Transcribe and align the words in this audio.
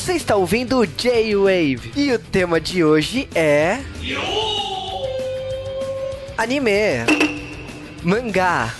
Você 0.00 0.14
está 0.14 0.34
ouvindo 0.34 0.86
J-Wave 0.86 1.92
e 1.94 2.10
o 2.10 2.18
tema 2.18 2.58
de 2.58 2.82
hoje 2.82 3.28
é. 3.34 3.80
Anime, 6.38 7.04
mangá, 8.02 8.72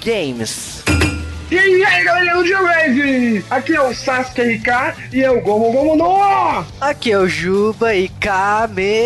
games. 0.00 0.84
E 1.50 1.58
aí, 1.58 2.04
galera 2.04 2.36
do 2.36 2.44
J-Wave! 2.44 3.44
Aqui 3.50 3.74
é 3.74 3.82
o 3.82 3.92
Sasuke 3.92 4.42
RK 4.42 4.68
e 5.12 5.24
é 5.24 5.30
o 5.30 5.40
Gomu 5.40 5.72
Gomu 5.72 5.96
no! 5.96 6.64
Aqui 6.80 7.10
é 7.10 7.18
o 7.18 7.26
Juba 7.26 7.92
e 7.92 8.08
Kamehameha. 8.08 9.02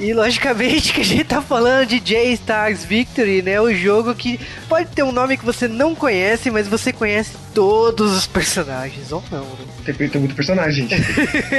E 0.00 0.12
logicamente 0.12 0.92
que 0.94 1.00
a 1.00 1.04
gente 1.04 1.24
tá 1.24 1.42
falando 1.42 1.86
de 1.86 2.00
J-Stars 2.00 2.84
Victory, 2.84 3.42
né? 3.42 3.60
O 3.60 3.72
jogo 3.74 4.14
que 4.14 4.38
pode 4.68 4.88
ter 4.90 5.02
um 5.02 5.12
nome 5.12 5.36
que 5.36 5.44
você 5.44 5.68
não 5.68 5.94
conhece, 5.94 6.50
mas 6.50 6.68
você 6.68 6.92
conhece 6.92 7.32
todos 7.54 8.12
os 8.12 8.26
personagens, 8.26 9.12
ou 9.12 9.22
não, 9.30 9.44
né? 9.44 9.64
Tem, 9.84 10.08
tem 10.08 10.20
muito 10.20 10.34
personagem, 10.34 10.88
gente. 10.88 11.02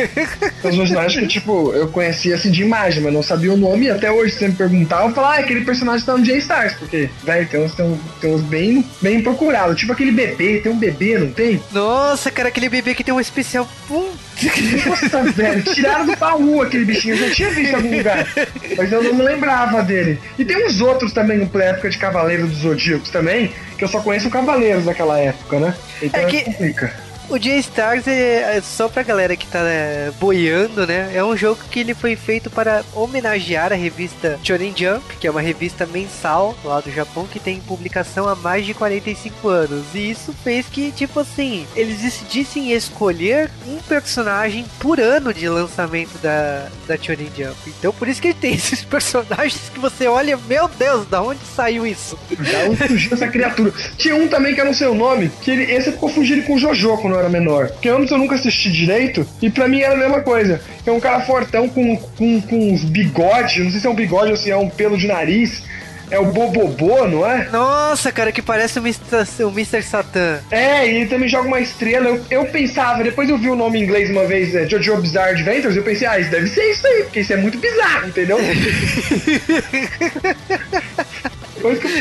Uns 0.64 0.78
personagens 0.78 1.22
que, 1.22 1.28
tipo, 1.28 1.72
eu 1.74 1.88
conhecia 1.90 2.36
assim 2.36 2.50
de 2.50 2.62
imagem, 2.62 3.04
mas 3.04 3.14
não 3.14 3.22
sabia 3.22 3.54
o 3.54 3.58
nome. 3.58 3.86
E 3.86 3.92
até 3.92 4.12
hoje, 4.12 4.34
se 4.34 4.40
você 4.40 4.48
me 4.48 4.56
perguntar, 4.56 5.06
eu 5.06 5.14
falo, 5.14 5.28
ah, 5.28 5.38
aquele 5.38 5.62
personagem 5.62 6.06
tá 6.06 6.18
no 6.18 6.24
J-Stars. 6.24 6.74
Porque, 6.74 7.10
velho, 7.24 7.48
tem 7.48 7.64
uns, 7.64 7.76
tem, 7.76 7.86
uns, 7.86 8.00
tem 8.20 8.34
uns 8.34 8.42
bem, 8.42 8.86
bem 9.02 9.22
procurados. 9.22 9.78
Tipo 9.78 9.94
aquele 9.94 10.12
bebê, 10.12 10.60
tem 10.62 10.72
um 10.72 10.80
bebê, 10.80 11.18
não 11.20 11.32
tem? 11.32 11.62
Nossa, 11.72 12.32
cara, 12.32 12.50
aquele 12.50 12.70
bebê 12.70 12.96
que 12.96 13.04
tem 13.04 13.14
um 13.14 13.20
especial. 13.20 13.68
Pum. 13.88 14.10
Nossa, 14.86 15.24
velho, 15.32 15.64
tiraram 15.64 16.06
do 16.06 16.16
baú 16.16 16.62
aquele 16.62 16.86
bichinho. 16.86 17.16
Eu 17.16 17.28
já 17.30 17.36
tinha 17.36 17.50
visto 17.52 17.72
em 17.72 17.76
algum 17.76 17.98
lugar. 17.98 18.28
Mas 18.78 18.92
eu 18.92 19.04
não 19.04 19.14
me 19.14 19.24
lembrava 19.24 19.82
dele. 19.84 20.20
E 20.38 20.44
tem 20.46 20.66
uns 20.66 20.82
outros 20.82 21.12
também, 21.14 21.46
pra 21.46 21.66
época 21.66 21.90
de 21.90 21.98
Cavaleiro 21.98 22.48
dos 22.48 22.58
Zodíacos 22.60 23.10
também, 23.10 23.52
que 23.78 23.84
eu 23.84 23.88
só 23.88 24.02
conheço 24.02 24.30
Cavaleiros 24.30 24.86
daquela 24.86 25.20
época, 25.20 25.60
né? 25.60 25.74
Então 26.02 26.20
É 26.20 26.24
é 26.24 26.28
que- 26.28 26.42
complica. 26.44 26.94
O 27.34 27.40
J-Stars 27.40 28.08
é, 28.08 28.58
é 28.58 28.62
só 28.62 28.88
pra 28.88 29.02
galera 29.02 29.36
que 29.36 29.48
tá 29.48 29.64
né, 29.64 30.12
boiando, 30.20 30.86
né? 30.86 31.10
É 31.16 31.26
um 31.26 31.36
jogo 31.36 31.60
que 31.72 31.80
ele 31.80 31.96
foi 31.96 32.16
feito 32.16 32.48
para 32.48 32.84
homenagear 32.94 33.74
a 33.74 33.76
revista 33.76 34.40
Shonen 34.44 34.72
Jump, 34.78 35.18
que 35.20 35.26
é 35.26 35.32
uma 35.32 35.42
revista 35.42 35.88
mensal 35.88 36.56
lá 36.64 36.80
do 36.80 36.92
Japão 36.92 37.26
que 37.26 37.40
tem 37.40 37.60
publicação 37.60 38.30
há 38.30 38.36
mais 38.36 38.68
de 38.68 38.76
45 38.76 39.48
anos. 39.48 39.84
E 39.96 40.12
isso 40.12 40.32
fez 40.44 40.68
que, 40.68 40.92
tipo 40.92 41.20
assim, 41.20 41.66
eles 41.76 42.02
decidissem 42.02 42.72
escolher 42.72 43.50
um 43.68 43.78
personagem 43.78 44.64
por 44.80 45.00
ano 45.00 45.34
de 45.34 45.50
lançamento 45.50 46.16
da, 46.20 46.68
da 46.86 46.96
Shonen 46.96 47.32
Jump. 47.36 47.58
Então 47.80 47.92
por 47.94 48.08
isso 48.08 48.22
que 48.22 48.28
ele 48.28 48.38
tem 48.40 48.54
esses 48.54 48.84
personagens 48.84 49.72
que 49.74 49.80
você 49.80 50.06
olha, 50.06 50.38
meu 50.38 50.68
Deus, 50.68 51.08
da 51.08 51.24
onde 51.24 51.44
saiu 51.56 51.88
isso? 51.88 52.16
Da 52.30 52.70
onde 52.70 52.88
surgiu 52.88 53.14
essa 53.14 53.28
criatura? 53.28 53.74
Tinha 53.98 54.16
um 54.16 54.28
também 54.28 54.54
que 54.54 54.62
eu 54.62 54.66
não 54.66 54.74
sei 54.76 54.86
o 54.86 54.94
nome, 54.94 55.32
que 55.42 55.50
ele, 55.50 55.64
esse 55.64 55.94
confundi 55.94 56.34
ele 56.34 56.44
com 56.44 56.54
o 56.54 56.60
Jojo 56.60 56.96
quando 56.98 57.23
era 57.24 57.32
menor. 57.32 57.70
Porque 57.70 57.90
antes 57.90 58.12
eu 58.12 58.18
nunca 58.18 58.36
assisti 58.36 58.72
direito, 58.72 59.26
e 59.42 59.50
pra 59.50 59.68
mim 59.68 59.82
era 59.82 59.94
a 59.94 59.98
mesma 59.98 60.22
coisa. 60.22 60.62
É 60.86 60.92
um 60.92 61.00
cara 61.00 61.22
fortão 61.22 61.68
com, 61.68 61.96
com, 61.96 62.42
com 62.42 62.74
uns 62.74 62.84
bigodes, 62.84 63.64
não 63.64 63.72
sei 63.72 63.80
se 63.80 63.88
é 63.88 63.90
um 63.90 63.96
bigode 63.96 64.32
ou 64.32 64.38
se 64.38 64.52
é 64.52 64.58
um 64.58 64.70
pelo 64.70 64.98
de 64.98 65.08
nariz. 65.08 65.64
É 66.12 66.20
o 66.20 66.26
Bobobô, 66.26 67.08
não 67.08 67.26
é? 67.26 67.48
Nossa, 67.52 68.12
cara, 68.12 68.32
que 68.32 68.42
parece 68.42 68.78
o 68.78 68.84
Mr. 68.84 69.44
o 69.44 69.50
Mr. 69.50 69.82
Satan. 69.82 70.42
É, 70.52 70.86
e 70.88 70.98
ele 70.98 71.06
também 71.08 71.28
joga 71.28 71.48
uma 71.48 71.60
estrela. 71.60 72.08
Eu, 72.08 72.24
eu 72.30 72.46
pensava, 72.46 73.04
depois 73.04 73.30
eu 73.30 73.38
vi 73.38 73.50
o 73.50 73.56
nome 73.56 73.80
em 73.80 73.84
inglês 73.84 74.12
uma 74.12 74.26
vez, 74.26 74.54
é, 74.54 74.68
Jojo 74.68 74.98
Bizarre 74.98 75.32
Adventures, 75.32 75.76
eu 75.76 75.82
pensei, 75.82 76.06
ah, 76.06 76.20
isso 76.20 76.30
deve 76.30 76.48
ser 76.48 76.70
isso 76.70 76.86
aí, 76.86 77.04
porque 77.04 77.22
isso 77.22 77.34
é 77.34 77.38
muito 77.38 77.58
bizarro, 77.58 78.10
entendeu? 78.10 78.38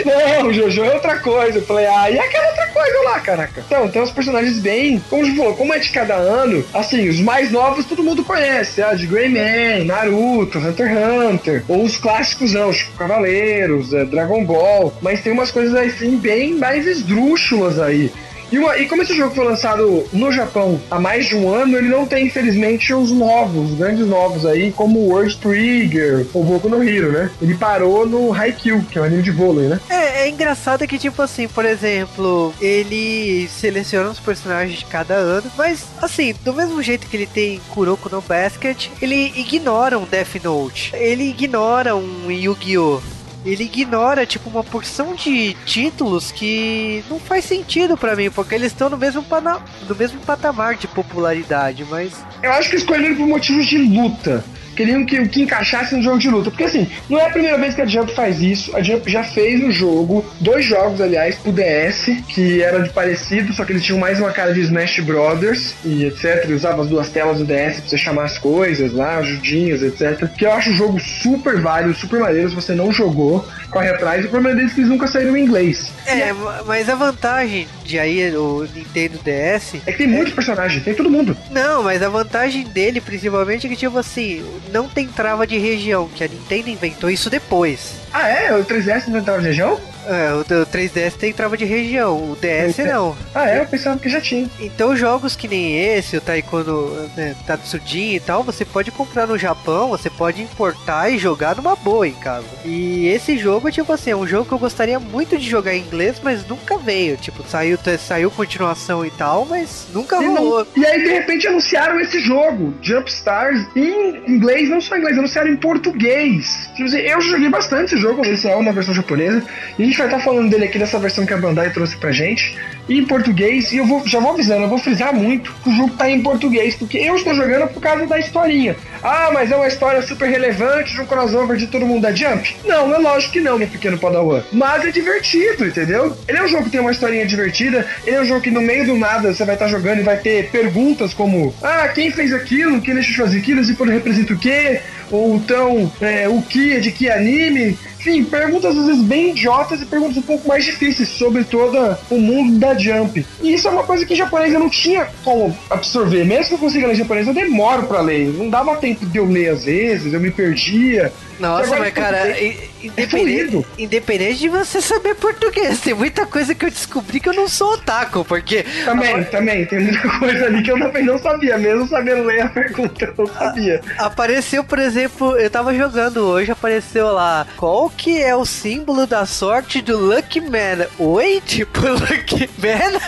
Não, 0.04 0.52
Jojo 0.52 0.82
é 0.82 0.94
outra 0.94 1.18
coisa. 1.20 1.58
Eu 1.58 1.62
falei, 1.64 1.86
ah, 1.86 2.10
e 2.10 2.18
aquela 2.18 2.48
outra 2.48 2.66
coisa 2.82 3.02
lá, 3.04 3.20
caraca. 3.20 3.62
Então, 3.66 3.88
tem 3.88 4.02
uns 4.02 4.10
personagens 4.10 4.58
bem, 4.58 5.02
como 5.08 5.24
você 5.24 5.36
falou, 5.36 5.54
como 5.54 5.72
é 5.72 5.78
de 5.78 5.90
cada 5.90 6.14
ano, 6.14 6.64
assim, 6.74 7.08
os 7.08 7.20
mais 7.20 7.50
novos 7.50 7.86
todo 7.86 8.02
mundo 8.02 8.24
conhece, 8.24 8.82
ah, 8.82 8.94
de 8.94 9.06
Greyman, 9.06 9.84
Naruto, 9.84 10.58
Hunter 10.58 10.88
x 10.88 10.98
Hunter, 10.98 11.64
ou 11.68 11.84
os 11.84 11.96
clássicos 11.96 12.52
não, 12.52 12.72
tipo 12.72 12.92
Cavaleiros, 12.92 13.92
é, 13.92 14.04
Dragon 14.04 14.44
Ball, 14.44 14.92
mas 15.00 15.20
tem 15.20 15.32
umas 15.32 15.50
coisas 15.50 15.74
assim 15.74 16.16
bem 16.16 16.54
mais 16.54 16.86
esdrúxulas 16.86 17.78
aí. 17.78 18.10
E, 18.52 18.58
uma- 18.58 18.76
e 18.76 18.86
como 18.86 19.02
esse 19.02 19.16
jogo 19.16 19.34
foi 19.34 19.44
lançado 19.46 20.04
no 20.12 20.30
Japão 20.30 20.80
há 20.90 21.00
mais 21.00 21.26
de 21.26 21.34
um 21.34 21.52
ano, 21.52 21.76
ele 21.78 21.88
não 21.88 22.04
tem, 22.06 22.26
infelizmente, 22.26 22.92
os 22.92 23.10
novos, 23.10 23.70
os 23.72 23.78
grandes 23.78 24.06
novos 24.06 24.44
aí, 24.44 24.70
como 24.72 24.98
o 25.00 25.08
World 25.08 25.36
Trigger 25.38 26.26
ou 26.34 26.44
Boku 26.44 26.68
no 26.68 26.82
Hero, 26.82 27.10
né? 27.12 27.30
Ele 27.40 27.54
parou 27.54 28.06
no 28.06 28.32
Haikyuu, 28.32 28.82
que 28.90 28.98
é 28.98 29.02
um 29.02 29.04
anime 29.04 29.22
de 29.22 29.30
vôlei, 29.30 29.68
né? 29.68 29.80
É, 29.88 30.22
é 30.24 30.28
engraçado 30.28 30.86
que, 30.86 30.98
tipo 30.98 31.22
assim, 31.22 31.48
por 31.48 31.64
exemplo, 31.64 32.52
ele 32.60 33.48
seleciona 33.48 34.10
os 34.10 34.20
personagens 34.20 34.78
de 34.78 34.84
cada 34.84 35.14
ano, 35.14 35.50
mas, 35.56 35.84
assim, 36.00 36.34
do 36.44 36.52
mesmo 36.52 36.82
jeito 36.82 37.06
que 37.06 37.16
ele 37.16 37.26
tem 37.26 37.60
Kuroko 37.70 38.08
no 38.10 38.20
Basket, 38.20 38.88
ele 39.00 39.32
ignora 39.36 39.98
um 39.98 40.04
Death 40.04 40.36
Note, 40.44 40.92
ele 40.94 41.30
ignora 41.30 41.96
um 41.96 42.30
Yu-Gi-Oh! 42.30 43.00
Ele 43.44 43.64
ignora, 43.64 44.24
tipo, 44.24 44.48
uma 44.48 44.62
porção 44.62 45.14
de 45.14 45.54
títulos 45.66 46.30
que 46.30 47.02
não 47.10 47.18
faz 47.18 47.44
sentido 47.44 47.96
pra 47.96 48.14
mim, 48.14 48.30
porque 48.30 48.54
eles 48.54 48.68
estão 48.72 48.88
no 48.88 48.96
mesmo, 48.96 49.22
pana- 49.22 49.60
no 49.88 49.94
mesmo 49.96 50.20
patamar 50.20 50.76
de 50.76 50.86
popularidade, 50.86 51.84
mas 51.90 52.12
Eu 52.42 52.52
acho 52.52 52.70
que 52.70 52.76
escolheram 52.76 53.16
por 53.16 53.26
motivos 53.26 53.66
de 53.66 53.78
luta. 53.78 54.44
Queriam 54.74 55.04
que, 55.04 55.26
que 55.28 55.42
encaixasse 55.42 55.94
no 55.94 56.02
jogo 56.02 56.18
de 56.18 56.28
luta. 56.28 56.50
Porque 56.50 56.64
assim, 56.64 56.88
não 57.08 57.18
é 57.18 57.26
a 57.26 57.30
primeira 57.30 57.58
vez 57.58 57.74
que 57.74 57.82
a 57.82 57.86
Jump 57.86 58.12
faz 58.14 58.40
isso. 58.40 58.74
A 58.76 58.82
Jump 58.82 59.10
já 59.10 59.22
fez 59.24 59.60
no 59.60 59.70
jogo, 59.70 60.24
dois 60.40 60.64
jogos, 60.64 61.00
aliás, 61.00 61.36
pro 61.36 61.52
DS, 61.52 62.10
que 62.28 62.62
era 62.62 62.80
de 62.80 62.90
parecido, 62.90 63.52
só 63.52 63.64
que 63.64 63.72
eles 63.72 63.84
tinham 63.84 63.98
mais 63.98 64.18
uma 64.18 64.30
cara 64.32 64.52
de 64.52 64.60
Smash 64.60 65.00
Brothers 65.00 65.74
e 65.84 66.04
etc. 66.04 66.42
Ele 66.44 66.54
usava 66.54 66.82
as 66.82 66.88
duas 66.88 67.08
telas 67.10 67.38
do 67.38 67.44
DS 67.44 67.80
pra 67.80 67.88
você 67.88 67.98
chamar 67.98 68.24
as 68.24 68.38
coisas 68.38 68.92
lá, 68.92 69.18
ajudinhas, 69.18 69.82
etc. 69.82 70.28
Que 70.36 70.46
eu 70.46 70.52
acho 70.52 70.70
o 70.70 70.74
jogo 70.74 70.98
super 71.00 71.60
válido, 71.60 71.94
super 71.94 72.20
maneiro. 72.20 72.48
Se 72.50 72.54
você 72.54 72.74
não 72.74 72.92
jogou, 72.92 73.46
corre 73.70 73.88
atrás. 73.88 74.24
O 74.24 74.28
problema 74.28 74.56
deles 74.56 74.72
é 74.72 74.74
que 74.74 74.80
eles 74.80 74.90
nunca 74.90 75.06
saíram 75.06 75.36
em 75.36 75.42
inglês. 75.44 75.90
É, 76.06 76.32
ma- 76.32 76.62
mas 76.66 76.88
a 76.88 76.94
vantagem 76.94 77.66
de 77.84 77.98
aí 77.98 78.34
o 78.36 78.66
Nintendo 78.74 79.18
DS. 79.24 79.74
É 79.86 79.92
que 79.92 79.98
tem 79.98 80.06
muito 80.06 80.32
personagem, 80.32 80.80
tem 80.80 80.94
todo 80.94 81.10
mundo. 81.10 81.36
Não, 81.50 81.82
mas 81.82 82.02
a 82.02 82.08
vantagem 82.08 82.64
dele, 82.64 83.00
principalmente, 83.00 83.66
é 83.66 83.70
que, 83.70 83.76
tipo 83.76 83.98
assim, 83.98 84.42
não 84.70 84.88
tem 84.88 85.08
trava 85.08 85.46
de 85.46 85.58
região, 85.58 86.08
que 86.08 86.24
a 86.24 86.28
Nintendo 86.28 86.70
inventou 86.70 87.10
isso 87.10 87.30
depois. 87.30 87.94
Ah, 88.12 88.28
é? 88.28 88.54
O 88.54 88.64
3DS 88.64 89.08
não 89.08 89.20
entrava 89.20 89.40
na 89.40 89.48
região? 89.48 89.80
É, 90.06 90.32
o 90.34 90.42
do 90.44 90.66
3DS 90.66 91.12
tem 91.14 91.32
trava 91.32 91.56
de 91.56 91.64
região, 91.64 92.16
o 92.32 92.36
DS 92.40 92.78
não. 92.78 93.16
Ah, 93.34 93.48
é? 93.48 93.60
Eu 93.60 93.66
pensava 93.66 93.98
que 93.98 94.08
já 94.08 94.20
tinha. 94.20 94.48
Então 94.60 94.96
jogos 94.96 95.36
que 95.36 95.46
nem 95.48 95.78
esse, 95.78 96.16
o 96.16 96.20
Taekwondo 96.20 97.08
né, 97.16 97.34
Tatsujin 97.46 98.14
e 98.14 98.20
tal, 98.20 98.42
você 98.42 98.64
pode 98.64 98.90
comprar 98.90 99.26
no 99.26 99.38
Japão, 99.38 99.88
você 99.90 100.10
pode 100.10 100.42
importar 100.42 101.10
e 101.10 101.18
jogar 101.18 101.56
numa 101.56 101.76
boa 101.76 102.06
em 102.08 102.14
casa. 102.14 102.46
E 102.64 103.06
esse 103.08 103.36
jogo, 103.38 103.70
tipo 103.70 103.92
assim, 103.92 104.10
é 104.10 104.16
um 104.16 104.26
jogo 104.26 104.46
que 104.46 104.52
eu 104.52 104.58
gostaria 104.58 104.98
muito 104.98 105.38
de 105.38 105.48
jogar 105.48 105.74
em 105.74 105.80
inglês, 105.82 106.16
mas 106.22 106.46
nunca 106.46 106.76
veio. 106.78 107.16
Tipo, 107.16 107.44
saiu, 107.48 107.78
saiu 107.98 108.30
continuação 108.30 109.06
e 109.06 109.10
tal, 109.10 109.44
mas 109.46 109.86
nunca 109.94 110.16
E, 110.22 110.26
não- 110.26 110.34
rolou. 110.36 110.66
e 110.76 110.84
aí, 110.84 111.02
de 111.02 111.10
repente, 111.12 111.46
anunciaram 111.46 112.00
esse 112.00 112.18
jogo, 112.20 112.74
Jump 112.82 113.08
Stars, 113.10 113.64
em 113.76 114.16
inglês, 114.28 114.68
não 114.68 114.80
só 114.80 114.96
em 114.96 114.98
inglês, 114.98 115.18
anunciaram 115.18 115.50
em 115.50 115.56
português. 115.56 116.68
Tipo 116.74 116.84
assim, 116.88 116.98
eu 116.98 117.20
joguei 117.20 117.48
bastante 117.48 117.94
esse 117.94 117.98
jogo, 118.02 118.24
esse 118.26 118.48
é 118.48 118.62
na 118.62 118.72
versão 118.72 118.94
japonesa, 118.94 119.42
e 119.78 119.91
gente 119.92 119.98
vai 119.98 120.06
estar 120.06 120.20
falando 120.20 120.50
dele 120.50 120.64
aqui 120.64 120.78
dessa 120.78 120.98
versão 120.98 121.26
que 121.26 121.34
a 121.34 121.36
Bandai 121.36 121.70
trouxe 121.70 121.96
pra 121.96 122.10
gente, 122.10 122.56
e 122.88 122.98
em 122.98 123.04
português, 123.04 123.70
e 123.72 123.76
eu 123.76 123.86
vou, 123.86 124.06
já 124.06 124.18
vou 124.18 124.32
avisando, 124.32 124.62
eu 124.62 124.68
vou 124.68 124.78
frisar 124.78 125.14
muito 125.14 125.52
que 125.62 125.68
o 125.68 125.72
jogo 125.72 125.90
tá 125.96 126.10
em 126.10 126.22
português, 126.22 126.74
porque 126.74 126.96
eu 126.98 127.14
estou 127.14 127.34
jogando 127.34 127.68
por 127.68 127.80
causa 127.80 128.06
da 128.06 128.18
historinha. 128.18 128.74
Ah, 129.02 129.30
mas 129.32 129.50
é 129.50 129.56
uma 129.56 129.68
história 129.68 130.00
super 130.02 130.28
relevante 130.28 130.94
de 130.94 131.00
um 131.00 131.06
crossover 131.06 131.56
de 131.56 131.66
todo 131.66 131.86
mundo 131.86 132.02
da 132.02 132.12
Jump? 132.12 132.56
Não, 132.64 132.92
é 132.94 132.98
lógico 132.98 133.34
que 133.34 133.40
não, 133.40 133.58
meu 133.58 133.68
pequeno 133.68 133.98
Padawan. 133.98 134.42
Mas 134.52 134.84
é 134.84 134.90
divertido, 134.90 135.66
entendeu? 135.66 136.16
Ele 136.26 136.38
é 136.38 136.42
um 136.42 136.48
jogo 136.48 136.64
que 136.64 136.70
tem 136.70 136.80
uma 136.80 136.90
historinha 136.90 137.26
divertida, 137.26 137.86
ele 138.06 138.16
é 138.16 138.20
um 138.20 138.24
jogo 138.24 138.40
que 138.40 138.50
no 138.50 138.62
meio 138.62 138.86
do 138.86 138.96
nada 138.96 139.34
você 139.34 139.44
vai 139.44 139.54
estar 139.54 139.68
jogando 139.68 140.00
e 140.00 140.02
vai 140.02 140.16
ter 140.16 140.50
perguntas 140.50 141.12
como: 141.12 141.54
Ah, 141.62 141.88
quem 141.88 142.10
fez 142.10 142.32
aquilo? 142.32 142.80
Quem 142.80 142.94
deixou 142.94 143.12
de 143.12 143.20
fazer 143.20 143.38
aquilo? 143.38 143.60
Esse 143.60 143.74
pano 143.74 143.92
representa 143.92 144.32
o 144.32 144.38
quê? 144.38 144.80
Ou 145.10 145.36
então, 145.36 145.92
é, 146.00 146.26
o 146.26 146.40
que 146.40 146.72
é 146.72 146.80
de 146.80 146.90
que 146.90 147.10
anime? 147.10 147.78
Enfim, 148.02 148.24
perguntas 148.24 148.76
às 148.76 148.86
vezes 148.86 149.02
bem 149.02 149.30
idiotas 149.30 149.80
e 149.80 149.86
perguntas 149.86 150.16
um 150.16 150.22
pouco 150.22 150.48
mais 150.48 150.64
difíceis 150.64 151.08
sobre 151.08 151.44
todo 151.44 151.96
o 152.10 152.18
mundo 152.18 152.58
da 152.58 152.76
Jump. 152.76 153.24
E 153.40 153.54
isso 153.54 153.68
é 153.68 153.70
uma 153.70 153.84
coisa 153.84 154.04
que 154.04 154.14
em 154.14 154.16
japonês 154.16 154.52
eu 154.52 154.58
não 154.58 154.68
tinha 154.68 155.06
como 155.22 155.56
absorver. 155.70 156.24
Mesmo 156.24 156.48
que 156.48 156.54
eu 156.54 156.58
consiga 156.58 156.88
ler 156.88 156.96
japonês, 156.96 157.28
eu 157.28 157.34
demoro 157.34 157.84
pra 157.84 158.00
ler. 158.00 158.26
Não 158.36 158.50
dava 158.50 158.74
tempo 158.74 159.06
de 159.06 159.18
eu 159.18 159.24
ler 159.24 159.50
às 159.50 159.66
vezes, 159.66 160.12
eu 160.12 160.18
me 160.18 160.32
perdia. 160.32 161.12
Nossa, 161.42 161.76
mas 161.78 161.92
cara, 161.92 162.28
i- 162.40 162.70
independente, 162.84 163.66
independente 163.78 164.38
de 164.38 164.48
você 164.48 164.80
saber 164.80 165.14
português, 165.16 165.80
tem 165.80 165.92
muita 165.94 166.24
coisa 166.24 166.54
que 166.54 166.64
eu 166.64 166.70
descobri 166.70 167.18
que 167.20 167.28
eu 167.28 167.32
não 167.34 167.48
sou 167.48 167.74
otaku, 167.74 168.24
porque 168.24 168.64
Também, 168.84 169.24
também, 169.24 169.66
tem 169.66 169.80
muita 169.80 170.08
coisa 170.18 170.46
ali 170.46 170.62
que 170.62 170.70
eu 170.70 170.78
também 170.78 171.04
não 171.04 171.18
sabia, 171.18 171.58
mesmo 171.58 171.88
sabendo 171.88 172.22
ler 172.24 172.42
a 172.42 172.48
pergunta, 172.48 173.04
eu 173.04 173.14
não 173.18 173.26
sabia. 173.26 173.80
apareceu, 173.98 174.62
por 174.64 174.78
exemplo, 174.78 175.36
eu 175.36 175.50
tava 175.50 175.74
jogando 175.74 176.18
hoje, 176.24 176.50
apareceu 176.52 177.12
lá, 177.12 177.46
qual 177.56 177.90
que 177.90 178.22
é 178.22 178.34
o 178.36 178.44
símbolo 178.44 179.06
da 179.06 179.26
sorte 179.26 179.82
do 179.82 179.98
Lucky 179.98 180.40
Man? 180.40 180.86
Oi? 180.98 181.42
Tipo, 181.52 181.80
Lucky 181.88 182.48
Man? 182.58 183.00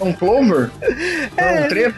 um 0.00 0.12
clover? 0.12 0.70
É, 1.36 1.60
um 1.64 1.68
trevo? 1.68 1.94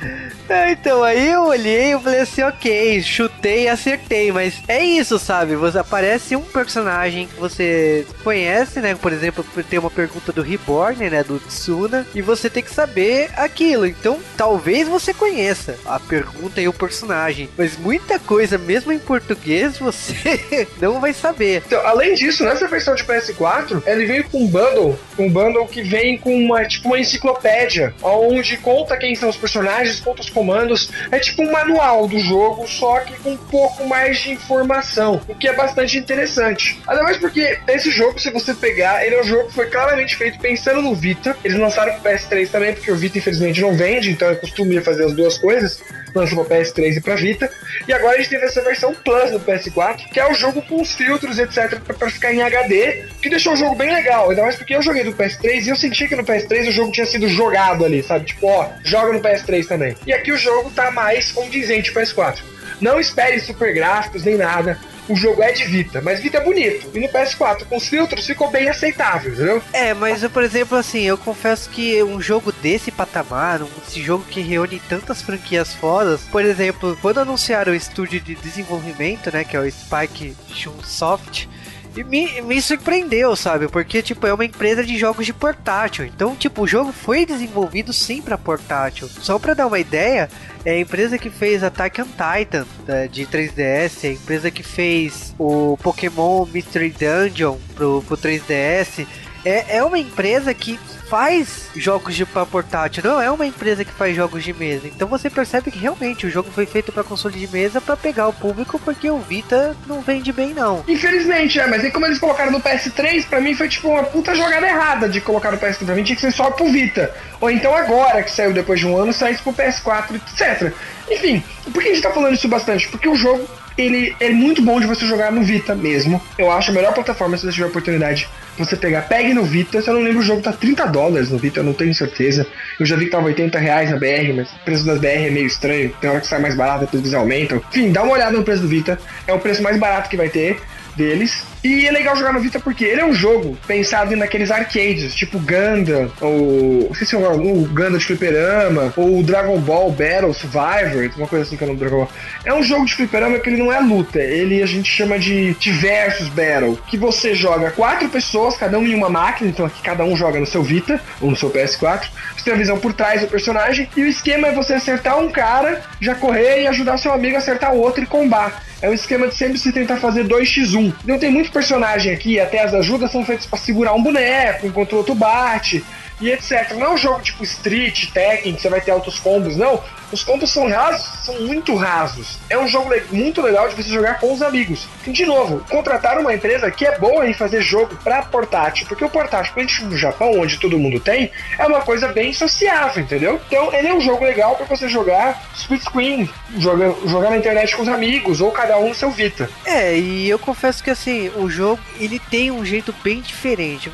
Então, 0.72 1.04
aí 1.04 1.30
eu 1.30 1.44
olhei 1.44 1.94
e 1.94 2.00
falei 2.00 2.20
assim, 2.20 2.42
ok, 2.42 3.00
chutei 3.02 3.29
e 3.48 3.68
acertei, 3.68 4.32
mas 4.32 4.54
é 4.68 4.84
isso, 4.84 5.18
sabe? 5.18 5.56
Você 5.56 5.78
aparece 5.78 6.36
um 6.36 6.42
personagem 6.42 7.26
que 7.26 7.38
você 7.38 8.06
conhece, 8.22 8.80
né? 8.80 8.94
Por 8.94 9.12
exemplo, 9.12 9.44
tem 9.68 9.78
uma 9.78 9.90
pergunta 9.90 10.32
do 10.32 10.42
Reborn, 10.42 11.10
né? 11.10 11.22
Do 11.22 11.38
Tsuna, 11.38 12.06
e 12.14 12.22
você 12.22 12.50
tem 12.50 12.62
que 12.62 12.72
saber 12.72 13.30
aquilo. 13.36 13.86
Então, 13.86 14.18
talvez 14.36 14.88
você 14.88 15.14
conheça 15.14 15.78
a 15.84 15.98
pergunta 15.98 16.60
e 16.60 16.68
o 16.68 16.72
personagem, 16.72 17.48
mas 17.56 17.76
muita 17.76 18.18
coisa, 18.18 18.58
mesmo 18.58 18.92
em 18.92 18.98
português, 18.98 19.78
você 19.78 20.68
não 20.80 21.00
vai 21.00 21.12
saber. 21.12 21.62
Então, 21.66 21.84
além 21.86 22.14
disso, 22.14 22.44
nessa 22.44 22.66
versão 22.68 22.94
de 22.94 23.04
PS4, 23.04 23.82
ele 23.86 24.06
veio 24.06 24.24
com 24.24 24.44
um 24.44 24.46
bundle, 24.46 24.98
um 25.18 25.30
bundle 25.30 25.66
que 25.66 25.82
vem 25.82 26.18
com 26.18 26.34
uma, 26.34 26.64
tipo, 26.64 26.88
uma 26.88 26.98
enciclopédia, 26.98 27.94
onde 28.02 28.56
conta 28.56 28.96
quem 28.96 29.14
são 29.14 29.28
os 29.28 29.36
personagens, 29.36 30.00
conta 30.00 30.22
os 30.22 30.30
comandos. 30.30 30.90
É 31.10 31.18
tipo 31.18 31.42
um 31.42 31.52
manual 31.52 32.06
do 32.06 32.18
jogo, 32.18 32.66
só 32.66 33.00
que 33.00 33.14
com 33.20 33.29
um 33.30 33.36
pouco 33.36 33.86
mais 33.86 34.18
de 34.18 34.32
informação, 34.32 35.20
o 35.28 35.34
que 35.34 35.48
é 35.48 35.54
bastante 35.54 35.98
interessante. 35.98 36.80
Ainda 36.86 37.02
mais 37.02 37.16
porque 37.16 37.58
esse 37.68 37.90
jogo, 37.90 38.18
se 38.18 38.30
você 38.30 38.54
pegar, 38.54 39.04
ele 39.04 39.14
é 39.14 39.20
um 39.20 39.24
jogo 39.24 39.48
que 39.48 39.54
foi 39.54 39.66
claramente 39.66 40.16
feito 40.16 40.38
pensando 40.38 40.82
no 40.82 40.94
Vita. 40.94 41.36
Eles 41.44 41.58
lançaram 41.58 41.92
pro 41.94 42.10
PS3 42.10 42.50
também, 42.50 42.74
porque 42.74 42.90
o 42.90 42.96
Vita 42.96 43.18
infelizmente 43.18 43.60
não 43.60 43.74
vende, 43.74 44.10
então 44.10 44.28
é 44.28 44.34
costume 44.34 44.80
fazer 44.80 45.04
as 45.04 45.12
duas 45.14 45.38
coisas. 45.38 45.80
Lançou 46.14 46.44
pra 46.44 46.58
PS3 46.58 46.96
e 46.96 47.00
pra 47.00 47.14
Vita. 47.14 47.50
E 47.86 47.92
agora 47.92 48.14
a 48.14 48.18
gente 48.18 48.30
teve 48.30 48.44
essa 48.44 48.60
versão 48.62 48.92
Plus 48.94 49.30
no 49.30 49.40
PS4, 49.40 50.08
que 50.12 50.18
é 50.18 50.28
o 50.28 50.34
jogo 50.34 50.60
com 50.62 50.80
os 50.80 50.92
filtros, 50.94 51.38
etc, 51.38 51.78
para 51.80 52.10
ficar 52.10 52.32
em 52.32 52.42
HD, 52.42 53.04
que 53.22 53.30
deixou 53.30 53.52
o 53.52 53.56
jogo 53.56 53.74
bem 53.76 53.92
legal. 53.92 54.30
Ainda 54.30 54.42
mais 54.42 54.56
porque 54.56 54.74
eu 54.74 54.82
joguei 54.82 55.04
no 55.04 55.12
PS3 55.12 55.66
e 55.66 55.68
eu 55.68 55.76
senti 55.76 56.08
que 56.08 56.16
no 56.16 56.24
PS3 56.24 56.68
o 56.68 56.72
jogo 56.72 56.92
tinha 56.92 57.06
sido 57.06 57.28
jogado 57.28 57.84
ali, 57.84 58.02
sabe? 58.02 58.26
Tipo, 58.26 58.48
ó, 58.48 58.68
joga 58.84 59.12
no 59.12 59.20
PS3 59.20 59.66
também. 59.66 59.96
E 60.06 60.12
aqui 60.12 60.32
o 60.32 60.36
jogo 60.36 60.70
tá 60.70 60.90
mais 60.90 61.30
condizente 61.32 61.92
PS4. 61.92 62.38
Não 62.80 62.98
espere 62.98 63.38
super 63.40 63.74
gráficos 63.74 64.24
nem 64.24 64.36
nada. 64.36 64.78
O 65.08 65.16
jogo 65.16 65.42
é 65.42 65.50
de 65.50 65.64
Vita, 65.64 66.00
mas 66.00 66.20
Vita 66.20 66.38
é 66.38 66.44
bonito. 66.44 66.88
E 66.94 67.00
no 67.00 67.08
PS4, 67.08 67.64
com 67.64 67.76
os 67.76 67.88
filtros, 67.88 68.24
ficou 68.26 68.48
bem 68.48 68.68
aceitável, 68.68 69.32
entendeu? 69.32 69.62
É, 69.72 69.92
mas 69.92 70.22
eu, 70.22 70.30
por 70.30 70.44
exemplo, 70.44 70.78
assim, 70.78 71.02
eu 71.02 71.18
confesso 71.18 71.68
que 71.68 72.00
um 72.02 72.20
jogo 72.20 72.52
desse 72.52 72.92
patamar, 72.92 73.60
um, 73.60 73.68
esse 73.86 74.00
jogo 74.00 74.24
que 74.24 74.40
reúne 74.40 74.80
tantas 74.88 75.20
franquias 75.20 75.74
fodas, 75.74 76.20
por 76.30 76.44
exemplo, 76.44 76.96
quando 77.02 77.18
anunciaram 77.18 77.72
o 77.72 77.76
estúdio 77.76 78.20
de 78.20 78.36
desenvolvimento, 78.36 79.32
né, 79.32 79.42
que 79.42 79.56
é 79.56 79.60
o 79.60 79.68
Spike 79.68 80.36
Chunsoft, 80.54 81.48
e 81.96 82.04
me, 82.04 82.40
me 82.42 82.60
surpreendeu, 82.62 83.34
sabe? 83.34 83.68
Porque, 83.68 84.02
tipo, 84.02 84.26
é 84.26 84.32
uma 84.32 84.44
empresa 84.44 84.84
de 84.84 84.98
jogos 84.98 85.26
de 85.26 85.32
portátil. 85.32 86.04
Então, 86.04 86.36
tipo, 86.36 86.62
o 86.62 86.66
jogo 86.66 86.92
foi 86.92 87.26
desenvolvido 87.26 87.92
sim 87.92 88.22
pra 88.22 88.38
portátil. 88.38 89.08
Só 89.08 89.38
pra 89.38 89.54
dar 89.54 89.66
uma 89.66 89.78
ideia, 89.78 90.28
é 90.64 90.72
a 90.72 90.80
empresa 90.80 91.18
que 91.18 91.30
fez 91.30 91.62
Attack 91.62 92.00
on 92.00 92.06
Titan 92.06 92.66
de 93.10 93.26
3DS, 93.26 94.04
é 94.04 94.08
a 94.08 94.12
empresa 94.12 94.50
que 94.50 94.62
fez 94.62 95.34
o 95.38 95.76
Pokémon 95.82 96.46
Mystery 96.46 96.90
Dungeon 96.90 97.56
pro, 97.74 98.02
pro 98.06 98.16
3DS. 98.16 99.06
É, 99.44 99.76
é 99.78 99.84
uma 99.84 99.98
empresa 99.98 100.52
que 100.52 100.78
faz 101.10 101.68
jogos 101.74 102.14
de 102.14 102.24
portátil, 102.24 103.02
não 103.04 103.20
é 103.20 103.28
uma 103.28 103.44
empresa 103.44 103.84
que 103.84 103.90
faz 103.90 104.14
jogos 104.14 104.44
de 104.44 104.52
mesa. 104.54 104.86
Então 104.86 105.08
você 105.08 105.28
percebe 105.28 105.72
que 105.72 105.78
realmente 105.78 106.24
o 106.24 106.30
jogo 106.30 106.48
foi 106.52 106.66
feito 106.66 106.92
para 106.92 107.02
console 107.02 107.36
de 107.36 107.48
mesa 107.48 107.80
para 107.80 107.96
pegar 107.96 108.28
o 108.28 108.32
público, 108.32 108.78
porque 108.78 109.10
o 109.10 109.18
Vita 109.18 109.76
não 109.88 110.00
vende 110.00 110.32
bem 110.32 110.54
não. 110.54 110.84
Infelizmente, 110.86 111.58
é, 111.58 111.66
mas 111.66 111.82
aí 111.82 111.90
como 111.90 112.06
eles 112.06 112.20
colocaram 112.20 112.52
no 112.52 112.60
PS3, 112.60 113.26
para 113.26 113.40
mim 113.40 113.56
foi 113.56 113.68
tipo 113.68 113.88
uma 113.88 114.04
puta 114.04 114.36
jogada 114.36 114.64
errada 114.68 115.08
de 115.08 115.20
colocar 115.20 115.50
no 115.50 115.58
PS3, 115.58 115.84
pra 115.84 115.94
mim 115.96 116.04
tinha 116.04 116.14
que 116.14 116.22
ser 116.22 116.32
só 116.32 116.48
pro 116.52 116.70
Vita. 116.70 117.12
Ou 117.40 117.50
então 117.50 117.74
agora 117.74 118.22
que 118.22 118.30
saiu 118.30 118.52
depois 118.52 118.78
de 118.78 118.86
um 118.86 118.96
ano, 118.96 119.12
saísse 119.12 119.42
pro 119.42 119.52
PS4, 119.52 120.14
etc. 120.14 120.72
Enfim, 121.10 121.42
por 121.72 121.82
que 121.82 121.88
a 121.88 121.94
gente 121.94 122.02
tá 122.02 122.12
falando 122.12 122.34
isso 122.34 122.46
bastante? 122.46 122.88
Porque 122.88 123.08
o 123.08 123.16
jogo 123.16 123.48
ele 123.76 124.14
é 124.20 124.30
muito 124.30 124.62
bom 124.62 124.80
de 124.80 124.86
você 124.86 125.06
jogar 125.06 125.32
no 125.32 125.42
Vita 125.42 125.74
mesmo. 125.74 126.22
Eu 126.38 126.52
acho 126.52 126.70
a 126.70 126.74
melhor 126.74 126.92
plataforma 126.92 127.36
se 127.36 127.46
você 127.46 127.52
tiver 127.52 127.66
oportunidade 127.66 128.28
você 128.64 128.76
pegar. 128.76 129.02
Pegue 129.02 129.34
no 129.34 129.44
Vita, 129.44 129.80
se 129.80 129.88
eu 129.88 129.94
não 129.94 130.02
lembro 130.02 130.20
o 130.20 130.22
jogo 130.22 130.42
tá 130.42 130.52
30 130.52 130.86
dólares 130.86 131.30
no 131.30 131.38
Vita, 131.38 131.60
eu 131.60 131.64
não 131.64 131.72
tenho 131.72 131.94
certeza. 131.94 132.46
Eu 132.78 132.86
já 132.86 132.96
vi 132.96 133.06
que 133.06 133.10
tava 133.10 133.26
80 133.26 133.58
reais 133.58 133.90
na 133.90 133.96
BR, 133.96 134.34
mas 134.36 134.50
o 134.50 134.64
preço 134.64 134.84
das 134.84 134.98
BR 134.98 135.06
é 135.06 135.30
meio 135.30 135.46
estranho. 135.46 135.92
Tem 136.00 136.10
hora 136.10 136.20
que 136.20 136.26
sai 136.26 136.40
mais 136.40 136.54
barato, 136.54 136.80
depois 136.80 137.02
eles 137.02 137.14
aumentam. 137.14 137.62
Enfim, 137.70 137.92
dá 137.92 138.02
uma 138.02 138.12
olhada 138.12 138.36
no 138.36 138.44
preço 138.44 138.62
do 138.62 138.68
Vita. 138.68 138.98
É 139.26 139.32
o 139.32 139.38
preço 139.38 139.62
mais 139.62 139.78
barato 139.78 140.08
que 140.08 140.16
vai 140.16 140.28
ter 140.28 140.60
deles. 140.96 141.42
E 141.62 141.86
é 141.86 141.90
legal 141.90 142.16
jogar 142.16 142.32
no 142.32 142.40
Vita 142.40 142.58
porque 142.58 142.84
ele 142.84 143.02
é 143.02 143.04
um 143.04 143.12
jogo 143.12 143.56
pensado 143.66 144.16
naqueles 144.16 144.50
arcades, 144.50 145.14
tipo 145.14 145.38
Gundam, 145.38 146.10
ou. 146.20 146.88
Não 146.88 146.94
sei 146.94 147.06
se 147.06 147.14
é 147.14 147.18
o 147.18 147.66
Gundam 147.66 147.98
de 147.98 148.04
fliperama, 148.04 148.92
ou 148.96 149.22
Dragon 149.22 149.58
Ball 149.58 149.90
Battle 149.90 150.32
Survivor, 150.32 151.10
uma 151.16 151.26
coisa 151.26 151.44
assim 151.44 151.56
que 151.56 151.62
é 151.62 151.66
o 151.66 151.68
nome 151.68 151.78
do 151.78 151.84
Dragon 151.84 152.04
Ball. 152.04 152.12
É 152.44 152.54
um 152.54 152.62
jogo 152.62 152.86
de 152.86 152.94
fliperama 152.94 153.38
que 153.38 153.50
ele 153.50 153.58
não 153.58 153.70
é 153.70 153.78
luta, 153.78 154.20
ele 154.20 154.62
a 154.62 154.66
gente 154.66 154.90
chama 154.90 155.18
de, 155.18 155.54
versus 155.70 156.28
battle, 156.28 156.78
que 156.88 156.96
você 156.96 157.34
joga 157.34 157.70
quatro 157.70 158.08
pessoas, 158.08 158.56
cada 158.56 158.78
um 158.78 158.86
em 158.86 158.94
uma 158.94 159.10
máquina, 159.10 159.50
então 159.50 159.66
aqui 159.66 159.82
cada 159.82 160.02
um 160.02 160.16
joga 160.16 160.40
no 160.40 160.46
seu 160.46 160.62
Vita, 160.62 161.00
ou 161.20 161.30
no 161.30 161.36
seu 161.36 161.50
PS4. 161.50 162.08
Você 162.36 162.44
tem 162.44 162.54
a 162.54 162.56
visão 162.56 162.78
por 162.78 162.94
trás 162.94 163.20
do 163.20 163.26
personagem, 163.26 163.88
e 163.96 164.02
o 164.02 164.06
esquema 164.06 164.48
é 164.48 164.52
você 164.52 164.74
acertar 164.74 165.18
um 165.18 165.30
cara, 165.30 165.82
já 166.00 166.14
correr 166.14 166.62
e 166.62 166.66
ajudar 166.68 166.96
seu 166.96 167.12
amigo 167.12 167.36
a 167.36 167.38
acertar 167.38 167.74
o 167.74 167.78
outro 167.78 168.02
e 168.02 168.06
combar. 168.06 168.62
É 168.82 168.88
um 168.88 168.94
esquema 168.94 169.28
de 169.28 169.34
sempre 169.34 169.58
se 169.58 169.72
tentar 169.72 169.96
fazer 169.96 170.24
2x1. 170.24 170.94
Então 171.04 171.18
tem 171.18 171.30
muito 171.30 171.49
personagem 171.50 172.12
aqui, 172.12 172.40
até 172.40 172.62
as 172.62 172.72
ajudas 172.74 173.10
são 173.10 173.24
feitas 173.24 173.46
para 173.46 173.58
segurar 173.58 173.94
um 173.94 174.02
boneco 174.02 174.66
enquanto 174.66 174.92
o 174.92 174.96
outro 174.96 175.14
bate 175.14 175.84
e 176.20 176.30
etc. 176.30 176.72
Não 176.74 176.86
é 176.86 176.90
um 176.90 176.96
jogo 176.96 177.20
tipo 177.22 177.42
Street, 177.42 178.10
Tekken, 178.12 178.54
que 178.54 178.60
você 178.60 178.68
vai 178.68 178.80
ter 178.80 178.90
altos 178.90 179.18
combos, 179.18 179.56
não. 179.56 179.82
Os 180.12 180.24
combos 180.24 180.50
são 180.50 180.68
rasos, 180.68 181.24
são 181.24 181.40
muito 181.42 181.74
rasos. 181.76 182.38
É 182.48 182.58
um 182.58 182.66
jogo 182.66 182.90
muito 183.12 183.40
legal 183.40 183.68
de 183.68 183.76
você 183.76 183.88
jogar 183.88 184.18
com 184.18 184.32
os 184.32 184.42
amigos. 184.42 184.88
E, 185.06 185.12
de 185.12 185.24
novo, 185.24 185.64
contratar 185.70 186.18
uma 186.18 186.34
empresa 186.34 186.68
que 186.70 186.84
é 186.84 186.98
boa 186.98 187.28
em 187.28 187.32
fazer 187.32 187.62
jogo 187.62 187.96
para 188.02 188.22
portátil, 188.22 188.86
porque 188.88 189.04
o 189.04 189.08
portátil, 189.08 189.54
principalmente 189.54 189.84
no 189.84 189.96
Japão, 189.96 190.40
onde 190.40 190.58
todo 190.58 190.78
mundo 190.78 190.98
tem, 190.98 191.30
é 191.56 191.64
uma 191.64 191.82
coisa 191.82 192.08
bem 192.08 192.32
sociável, 192.32 193.02
entendeu? 193.02 193.40
Então, 193.46 193.72
ele 193.72 193.86
é 193.86 193.94
um 193.94 194.00
jogo 194.00 194.24
legal 194.24 194.56
para 194.56 194.66
você 194.66 194.88
jogar 194.88 195.40
split 195.54 195.82
screen, 195.82 196.28
jogar, 196.58 196.92
jogar 197.06 197.30
na 197.30 197.36
internet 197.36 197.76
com 197.76 197.82
os 197.82 197.88
amigos, 197.88 198.40
ou 198.40 198.50
cada 198.50 198.78
um 198.78 198.88
no 198.88 198.94
seu 198.94 199.10
Vita. 199.10 199.48
É, 199.64 199.96
e 199.96 200.28
eu 200.28 200.38
confesso 200.38 200.82
que 200.82 200.90
assim, 200.90 201.30
o 201.36 201.48
jogo 201.48 201.80
ele 201.98 202.18
tem 202.18 202.50
um 202.50 202.64
jeito 202.64 202.94
bem 203.04 203.20
diferente. 203.20 203.92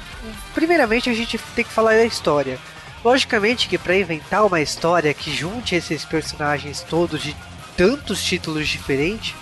Primeiramente, 0.54 1.11
a 1.11 1.14
gente 1.14 1.38
tem 1.54 1.64
que 1.64 1.73
falar 1.73 1.92
da 1.92 2.04
história. 2.16 2.58
Logicamente 3.04 3.68
que 3.68 3.78
para 3.78 3.96
inventar 3.96 4.44
uma 4.44 4.61
história 4.61 5.14
que 5.14 5.30
junte 5.30 5.75
esses 5.75 6.04
personagens 6.04 6.82
todos 6.82 7.23
de 7.23 7.37
tantos 7.76 8.23
títulos 8.25 8.66
diferentes, 8.66 9.35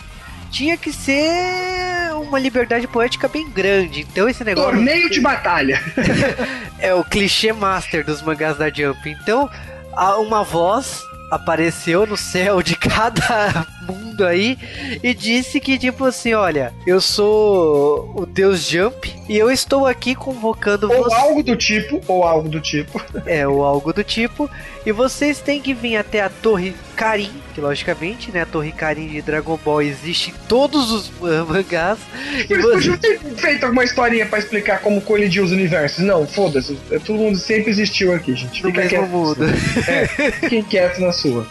tinha 0.51 0.77
que 0.77 0.93
ser 0.93 2.13
uma 2.15 2.39
liberdade 2.39 2.87
poética 2.87 3.29
bem 3.29 3.49
grande. 3.51 4.01
Então 4.01 4.29
esse 4.29 4.45
negócio. 4.45 4.73
Torneio 4.73 5.09
de 5.09 5.21
batalha! 5.21 5.81
é 6.79 6.93
o 6.93 7.05
clichê 7.05 7.53
master 7.53 8.05
dos 8.05 8.21
mangás 8.23 8.59
da 8.59 8.69
Jump. 8.69 9.09
Então, 9.09 9.49
uma 10.19 10.43
voz 10.43 11.03
apareceu 11.31 12.07
no 12.07 12.17
céu 12.17 12.61
de 12.63 12.77
cada 12.77 13.67
mundo 13.87 14.25
aí 14.25 14.59
e 15.03 15.15
disse 15.15 15.61
que, 15.61 15.79
tipo 15.79 16.05
assim, 16.05 16.35
olha, 16.35 16.73
eu 16.87 17.01
sou 17.01 18.13
o 18.15 18.27
Deus 18.27 18.69
Jump 18.69 19.13
e 19.29 19.37
eu 19.37 19.51
estou 19.51 19.87
aqui 19.87 20.15
convocando 20.15 20.91
ou 20.91 21.05
você. 21.05 21.15
Ou 21.15 21.21
algo 21.21 21.43
do 21.43 21.57
tipo, 21.57 22.01
ou 22.07 22.25
algo 22.25 22.49
do 22.49 22.61
tipo. 22.61 23.03
É, 23.27 23.47
ou 23.47 23.65
algo 23.65 23.93
do 23.93 24.05
tipo. 24.05 24.51
E 24.85 24.93
vocês 24.93 25.41
têm 25.41 25.61
que 25.61 25.73
vir 25.73 25.97
até 25.97 26.21
a 26.21 26.29
Torre 26.29 26.75
Karin, 26.95 27.31
que 27.55 27.61
logicamente, 27.61 28.31
né, 28.31 28.43
a 28.43 28.47
Torre 28.47 28.71
Karin 28.71 29.09
de 29.09 29.23
Dragon 29.23 29.59
Ball 29.65 29.83
existe 29.83 30.31
em 30.31 30.35
todos 30.47 30.93
os 30.93 31.11
mangás. 31.49 31.99
e 32.49 32.55
você... 32.55 32.97
ter 32.99 33.19
feito 33.37 33.65
alguma 33.65 33.85
historinha 33.85 34.27
para 34.27 34.39
explicar 34.39 34.81
como 34.81 35.01
colidiu 35.01 35.45
os 35.45 35.53
universos. 35.53 36.05
Não, 36.05 36.27
foda-se. 36.27 36.79
É, 36.91 36.99
todo 36.99 37.19
mundo 37.19 37.39
sempre 37.39 37.71
existiu 37.71 38.13
aqui, 38.13 38.35
gente. 38.35 38.63
No 38.63 38.69
Fica 38.69 38.83
mesmo 38.83 38.99
quieto 38.99 39.11
mundo. 39.11 39.45
É, 39.87 40.07
fiquem 40.33 40.63
quietos 40.63 40.99
na 40.99 41.13
sua. 41.13 41.47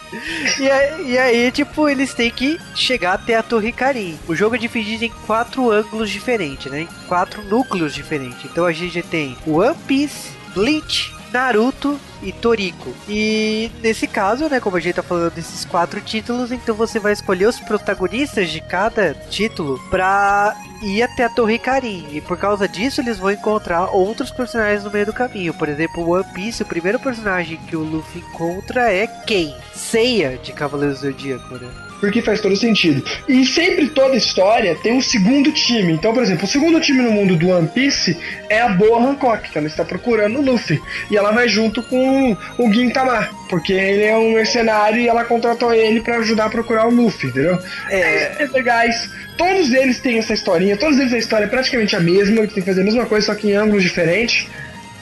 E 0.58 0.70
aí, 0.70 1.12
e 1.12 1.18
aí, 1.18 1.50
tipo, 1.52 1.88
eles 1.88 2.14
têm 2.14 2.23
que 2.30 2.58
chegar 2.74 3.14
até 3.14 3.36
a 3.36 3.42
Torre 3.42 3.72
Karin. 3.72 4.18
O 4.28 4.34
jogo 4.34 4.54
é 4.54 4.58
dividido 4.58 5.04
em 5.04 5.12
quatro 5.26 5.70
ângulos 5.70 6.10
diferentes, 6.10 6.70
né? 6.70 6.82
Em 6.82 6.88
quatro 7.06 7.42
núcleos 7.44 7.94
diferentes. 7.94 8.44
Então 8.44 8.64
a 8.64 8.72
gente 8.72 9.02
tem 9.02 9.36
One 9.46 9.76
Piece, 9.86 10.30
Bleach, 10.54 11.12
Naruto 11.32 11.98
e 12.24 12.32
Toriko. 12.32 12.92
E 13.08 13.70
nesse 13.82 14.06
caso, 14.06 14.48
né, 14.48 14.58
como 14.58 14.76
a 14.76 14.80
gente 14.80 14.94
tá 14.94 15.02
falando 15.02 15.32
desses 15.32 15.64
quatro 15.64 16.00
títulos, 16.00 16.50
então 16.50 16.74
você 16.74 16.98
vai 16.98 17.12
escolher 17.12 17.46
os 17.46 17.60
protagonistas 17.60 18.50
de 18.50 18.60
cada 18.60 19.14
título 19.14 19.78
pra 19.90 20.56
ir 20.82 21.02
até 21.02 21.24
a 21.24 21.28
Torre 21.28 21.58
Karin. 21.58 22.06
E 22.10 22.20
por 22.20 22.38
causa 22.38 22.66
disso, 22.66 23.00
eles 23.00 23.18
vão 23.18 23.30
encontrar 23.30 23.90
outros 23.90 24.30
personagens 24.30 24.84
no 24.84 24.90
meio 24.90 25.06
do 25.06 25.12
caminho. 25.12 25.54
Por 25.54 25.68
exemplo, 25.68 26.02
o 26.02 26.10
One 26.10 26.24
Piece, 26.34 26.62
o 26.62 26.66
primeiro 26.66 26.98
personagem 26.98 27.58
que 27.68 27.76
o 27.76 27.80
Luffy 27.80 28.22
encontra 28.22 28.92
é 28.92 29.06
quem? 29.06 29.54
Seiya, 29.74 30.38
de 30.42 30.52
Cavaleiros 30.52 31.00
do 31.00 31.10
Zodíaco, 31.10 31.54
né? 31.54 31.70
porque 32.04 32.20
faz 32.20 32.38
todo 32.38 32.54
sentido. 32.54 33.02
E 33.26 33.46
sempre 33.46 33.88
toda 33.88 34.14
história 34.14 34.76
tem 34.82 34.92
um 34.92 35.00
segundo 35.00 35.50
time. 35.52 35.94
Então, 35.94 36.12
por 36.12 36.22
exemplo, 36.22 36.44
o 36.44 36.48
segundo 36.48 36.78
time 36.78 37.02
no 37.02 37.10
mundo 37.10 37.34
do 37.34 37.48
One 37.48 37.66
Piece 37.66 38.18
é 38.50 38.60
a 38.60 38.68
Boa 38.68 39.02
Hancock, 39.02 39.50
que 39.50 39.56
ela 39.56 39.66
está 39.66 39.86
procurando 39.86 40.38
o 40.38 40.42
Luffy. 40.42 40.82
E 41.10 41.16
ela 41.16 41.32
vai 41.32 41.48
junto 41.48 41.82
com 41.82 42.13
o 42.58 42.72
Gintama, 42.72 43.28
porque 43.48 43.72
ele 43.72 44.04
é 44.04 44.16
um 44.16 44.34
mercenário 44.34 45.00
e 45.00 45.08
ela 45.08 45.24
contratou 45.24 45.72
ele 45.72 46.00
para 46.00 46.18
ajudar 46.18 46.46
a 46.46 46.50
procurar 46.50 46.86
o 46.86 46.90
Luffy, 46.90 47.28
entendeu? 47.28 47.58
É, 47.90 47.98
é, 47.98 48.36
é 48.40 48.46
legais. 48.46 49.10
Todos 49.36 49.72
eles 49.72 50.00
têm 50.00 50.18
essa 50.18 50.32
historinha, 50.32 50.76
todos 50.76 50.98
eles 50.98 51.12
a 51.12 51.18
história 51.18 51.44
é 51.44 51.48
praticamente 51.48 51.96
a 51.96 52.00
mesma, 52.00 52.38
eles 52.38 52.52
têm 52.52 52.62
que 52.62 52.68
fazer 52.68 52.82
a 52.82 52.84
mesma 52.84 53.06
coisa, 53.06 53.26
só 53.26 53.34
que 53.34 53.48
em 53.48 53.54
ângulos 53.54 53.82
diferentes. 53.82 54.46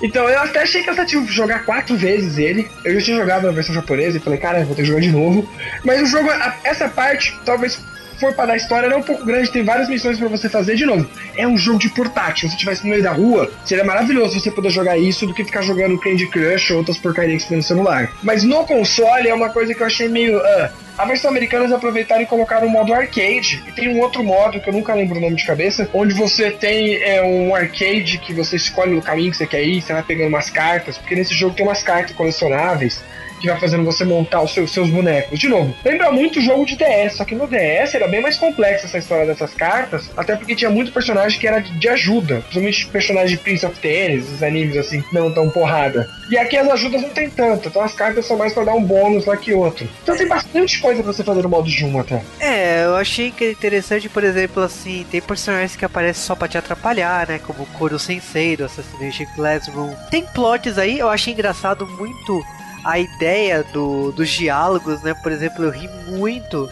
Então 0.03 0.29
eu 0.29 0.41
até 0.41 0.63
achei 0.63 0.83
cansativo 0.83 1.31
jogar 1.31 1.65
quatro 1.65 1.97
vezes 1.97 2.37
ele. 2.37 2.69
Eu 2.85 2.95
já 2.95 3.01
tinha 3.03 3.17
jogado 3.17 3.47
na 3.47 3.53
versão 3.53 3.75
japonesa 3.75 4.17
e 4.17 4.21
falei, 4.21 4.39
cara, 4.39 4.65
vou 4.65 4.75
ter 4.75 4.83
que 4.83 4.89
jogar 4.89 5.01
de 5.01 5.13
novo. 5.13 5.49
Mas 5.85 6.03
o 6.03 6.07
jogo, 6.07 6.29
essa 6.65 6.89
parte, 6.89 7.39
talvez 7.45 7.79
for 8.23 8.33
para 8.33 8.47
dar 8.47 8.57
história, 8.57 8.87
era 8.87 8.97
um 8.97 9.03
pouco 9.03 9.25
grande, 9.25 9.51
tem 9.51 9.65
várias 9.65 9.89
missões 9.89 10.17
para 10.17 10.29
você 10.29 10.49
fazer 10.49 10.77
de 10.77 10.87
novo. 10.87 11.09
É 11.37 11.47
um 11.47 11.59
jogo 11.59 11.81
de 11.81 11.89
portátil. 11.89 12.49
Se 12.49 12.55
estivesse 12.55 12.85
no 12.85 12.91
meio 12.91 13.03
da 13.03 13.11
rua, 13.11 13.51
seria 13.65 13.83
maravilhoso 13.83 14.39
você 14.39 14.49
poder 14.49 14.71
jogar 14.71 14.97
isso 14.97 15.27
do 15.27 15.35
que 15.35 15.45
ficar 15.45 15.63
jogando 15.63 15.99
Candy 15.99 16.29
Crush 16.29 16.71
ou 16.71 16.79
outras 16.79 16.97
porcarias 16.97 17.43
que 17.43 17.49
tem 17.49 17.57
no 17.57 17.63
celular. 17.65 18.13
Mas 18.23 18.45
no 18.45 18.65
console 18.65 19.29
é 19.29 19.35
uma 19.35 19.51
coisa 19.51 19.75
que 19.75 19.83
eu 19.83 19.87
achei 19.87 20.09
meio. 20.09 20.39
Uh, 20.39 20.69
a 20.97 21.05
versão 21.05 21.31
americana 21.31 21.65
eles 21.65 21.75
aproveitaram 21.75 22.23
e 22.23 22.27
colocaram 22.27 22.69
o 22.69 22.71
modo 22.71 22.95
arcade. 22.95 23.61
E 23.67 23.73
tem 23.73 23.89
um 23.89 23.99
outro 23.99 24.23
modo 24.23 24.61
que 24.61 24.69
eu 24.69 24.73
nunca 24.73 24.95
lembro 24.95 25.19
o 25.19 25.21
nome 25.21 25.35
de 25.35 25.45
cabeça, 25.45 25.89
onde 25.93 26.15
você 26.15 26.53
tem 26.53 27.03
é, 27.03 27.21
um 27.23 27.55
arcade 27.55 28.19
que 28.19 28.33
você 28.33 28.55
escolhe 28.55 28.95
o 28.95 29.03
caminho 29.03 29.33
que 29.33 29.37
você 29.37 29.47
quer 29.47 29.65
ir, 29.65 29.83
você 29.83 29.93
vai 29.93 30.03
pegando 30.03 30.29
umas 30.29 30.49
cartas, 30.49 30.97
porque 30.97 31.17
nesse 31.17 31.35
jogo 31.35 31.57
tem 31.57 31.67
umas 31.67 31.83
cartas 31.83 32.15
colecionáveis 32.15 33.01
que 33.43 33.49
vai 33.49 33.59
fazendo 33.59 33.85
você 33.85 34.05
montar 34.05 34.41
os 34.41 34.55
seus, 34.55 34.73
seus 34.73 34.89
bonecos. 34.89 35.39
De 35.39 35.49
novo, 35.49 35.75
lembra 35.85 36.11
muito 36.13 36.39
o 36.39 36.43
jogo 36.43 36.65
de 36.65 36.77
DS, 36.77 37.17
só 37.17 37.25
que 37.25 37.35
no 37.35 37.47
DS 37.47 37.95
era 37.95 38.07
bem 38.07 38.23
mais 38.23 38.39
complexa 38.39 38.87
essa 38.87 38.99
história 38.99 39.27
dessas 39.27 39.53
cartas, 39.53 40.09
até 40.17 40.37
porque 40.37 40.55
tinha 40.55 40.71
muito 40.71 40.93
personagem 40.93 41.39
que 41.39 41.47
era 41.47 41.59
de, 41.59 41.77
de 41.79 41.89
ajuda, 41.89 42.37
principalmente 42.37 42.87
personagens 42.87 43.31
de 43.33 43.39
Prince 43.39 43.67
of 43.67 43.79
Tennis, 43.81 44.31
os 44.31 44.43
animes 44.43 44.77
assim, 44.77 45.03
não 45.13 45.33
tão 45.33 45.51
porrada. 45.51 46.09
E 46.31 46.39
aqui 46.39 46.57
as 46.57 46.69
ajudas 46.69 47.03
não 47.03 47.11
tem 47.11 47.29
tanto, 47.29 47.69
então 47.69 47.83
as 47.83 47.93
cartas 47.93 48.25
são 48.25 48.37
mais 48.37 48.53
para 48.53 48.65
dar 48.65 48.75
um 48.75 48.83
bônus 48.83 49.27
lá 49.27 49.37
que 49.37 49.53
outro. 49.53 49.89
Então 50.03 50.17
tem 50.17 50.27
bastante 50.27 50.81
coisa 50.81 51.03
pra 51.03 51.13
você 51.13 51.25
fazer 51.25 51.43
no 51.43 51.49
modo 51.49 51.69
de 51.69 51.83
até. 51.99 52.23
É, 52.39 52.85
eu 52.85 52.97
achei 52.97 53.31
que 53.31 53.45
é 53.45 53.51
interessante, 53.51 54.09
por 54.09 54.23
exemplo, 54.23 54.63
assim, 54.63 55.05
tem 55.11 55.21
personagens 55.21 55.75
que 55.75 55.85
aparecem 55.85 56.23
só 56.23 56.35
pra 56.35 56.47
te 56.47 56.57
atrapalhar, 56.57 57.27
né? 57.27 57.41
Como 57.45 57.65
o 57.65 57.67
Koro 57.67 57.99
Sensei 57.99 58.57
do 58.57 58.65
Assassination 58.65 59.27
Classroom. 59.35 59.95
Tem 60.11 60.25
plots 60.25 60.79
aí, 60.79 60.99
eu 60.99 61.09
achei 61.09 61.33
engraçado 61.33 61.87
muito 61.87 62.43
a 62.85 62.99
ideia 62.99 63.63
do, 63.63 64.13
dos 64.13 64.29
diálogos, 64.29 65.03
né? 65.03 65.15
Por 65.15 65.33
exemplo, 65.33 65.65
eu 65.65 65.71
ri 65.71 65.89
muito 66.09 66.69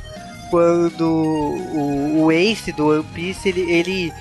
quando 0.51 1.07
o, 1.07 2.25
o 2.25 2.33
Ace 2.33 2.73
do 2.73 2.89
One 2.89 3.05
Piece 3.15 3.49
ele, 3.49 3.71
ele 3.71 4.13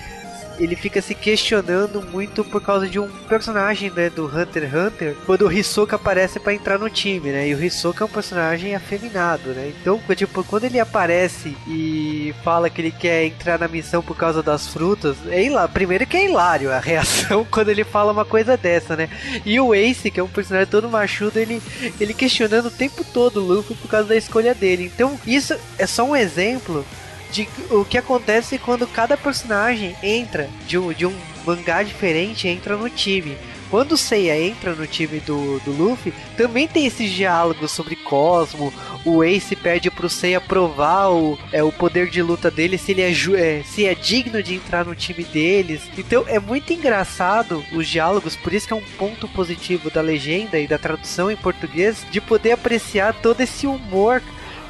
ele 0.59 0.75
fica 0.75 1.01
se 1.01 1.15
questionando 1.15 2.01
muito 2.01 2.43
por 2.43 2.61
causa 2.61 2.87
de 2.87 2.99
um 2.99 3.07
personagem 3.27 3.89
né, 3.89 4.09
do 4.09 4.25
Hunter 4.25 4.63
x 4.63 4.73
Hunter, 4.73 5.15
quando 5.25 5.47
o 5.47 5.51
Hisoka 5.51 5.95
aparece 5.95 6.39
para 6.39 6.53
entrar 6.53 6.77
no 6.77 6.89
time, 6.89 7.31
né? 7.31 7.47
E 7.47 7.55
o 7.55 7.63
Hisoka 7.63 8.03
é 8.03 8.05
um 8.05 8.09
personagem 8.09 8.75
afeminado, 8.75 9.49
né? 9.49 9.71
Então, 9.81 9.99
tipo, 10.15 10.43
quando 10.43 10.65
ele 10.65 10.79
aparece 10.79 11.55
e 11.67 12.33
fala 12.43 12.69
que 12.69 12.81
ele 12.81 12.91
quer 12.91 13.25
entrar 13.25 13.57
na 13.57 13.67
missão 13.67 14.01
por 14.01 14.17
causa 14.17 14.43
das 14.43 14.67
frutas, 14.67 15.15
é 15.29 15.43
hilário. 15.43 15.73
Primeiro 15.73 16.05
que 16.05 16.17
é 16.17 16.25
hilário 16.25 16.71
a 16.71 16.79
reação 16.79 17.45
quando 17.49 17.69
ele 17.69 17.83
fala 17.83 18.11
uma 18.11 18.25
coisa 18.25 18.57
dessa, 18.57 18.95
né? 18.95 19.09
E 19.45 19.59
o 19.59 19.73
Ace, 19.73 20.11
que 20.11 20.19
é 20.19 20.23
um 20.23 20.27
personagem 20.27 20.69
todo 20.69 20.89
machudo, 20.89 21.39
ele, 21.39 21.61
ele 21.99 22.13
questionando 22.13 22.67
o 22.67 22.71
tempo 22.71 23.03
todo 23.03 23.37
o 23.41 23.45
Luffy 23.45 23.75
por 23.75 23.89
causa 23.89 24.09
da 24.09 24.15
escolha 24.15 24.53
dele. 24.53 24.91
Então, 24.93 25.19
isso 25.25 25.55
é 25.77 25.85
só 25.85 26.03
um 26.03 26.15
exemplo 26.15 26.85
de 27.31 27.47
o 27.69 27.85
que 27.85 27.97
acontece 27.97 28.57
quando 28.57 28.87
cada 28.87 29.15
personagem 29.15 29.95
entra 30.01 30.49
de 30.67 30.77
um, 30.77 30.91
de 30.93 31.05
um 31.05 31.15
mangá 31.45 31.83
diferente 31.83 32.47
entra 32.47 32.75
no 32.75 32.89
time. 32.89 33.37
Quando 33.69 33.91
o 33.91 33.97
Seiya 33.97 34.39
entra 34.39 34.73
no 34.73 34.87
time 34.87 35.19
do, 35.19 35.59
do 35.59 35.71
Luffy, 35.71 36.11
também 36.35 36.67
tem 36.67 36.87
esses 36.87 37.11
diálogos 37.11 37.71
sobre 37.71 37.95
Cosmo. 37.95 38.73
O 39.05 39.23
Ace 39.23 39.55
pede 39.55 39.91
pro 39.91 40.09
Seiya 40.09 40.41
provar 40.41 41.11
o, 41.11 41.37
é, 41.51 41.61
o 41.61 41.71
poder 41.71 42.09
de 42.09 42.19
luta 42.21 42.49
dele, 42.49 42.79
se 42.79 42.91
ele 42.91 43.01
é, 43.03 43.11
é, 43.11 43.63
se 43.63 43.85
é 43.85 43.93
digno 43.93 44.41
de 44.41 44.55
entrar 44.55 44.85
no 44.85 44.95
time 44.95 45.23
deles. 45.23 45.83
Então 45.95 46.25
é 46.27 46.39
muito 46.39 46.73
engraçado 46.73 47.63
os 47.71 47.87
diálogos, 47.87 48.35
por 48.35 48.53
isso 48.53 48.65
que 48.65 48.73
é 48.73 48.75
um 48.75 48.83
ponto 48.97 49.27
positivo 49.27 49.91
da 49.91 50.01
legenda 50.01 50.57
e 50.57 50.67
da 50.67 50.79
tradução 50.79 51.29
em 51.29 51.35
português, 51.35 52.03
de 52.09 52.19
poder 52.19 52.53
apreciar 52.53 53.13
todo 53.13 53.41
esse 53.41 53.67
humor 53.67 54.19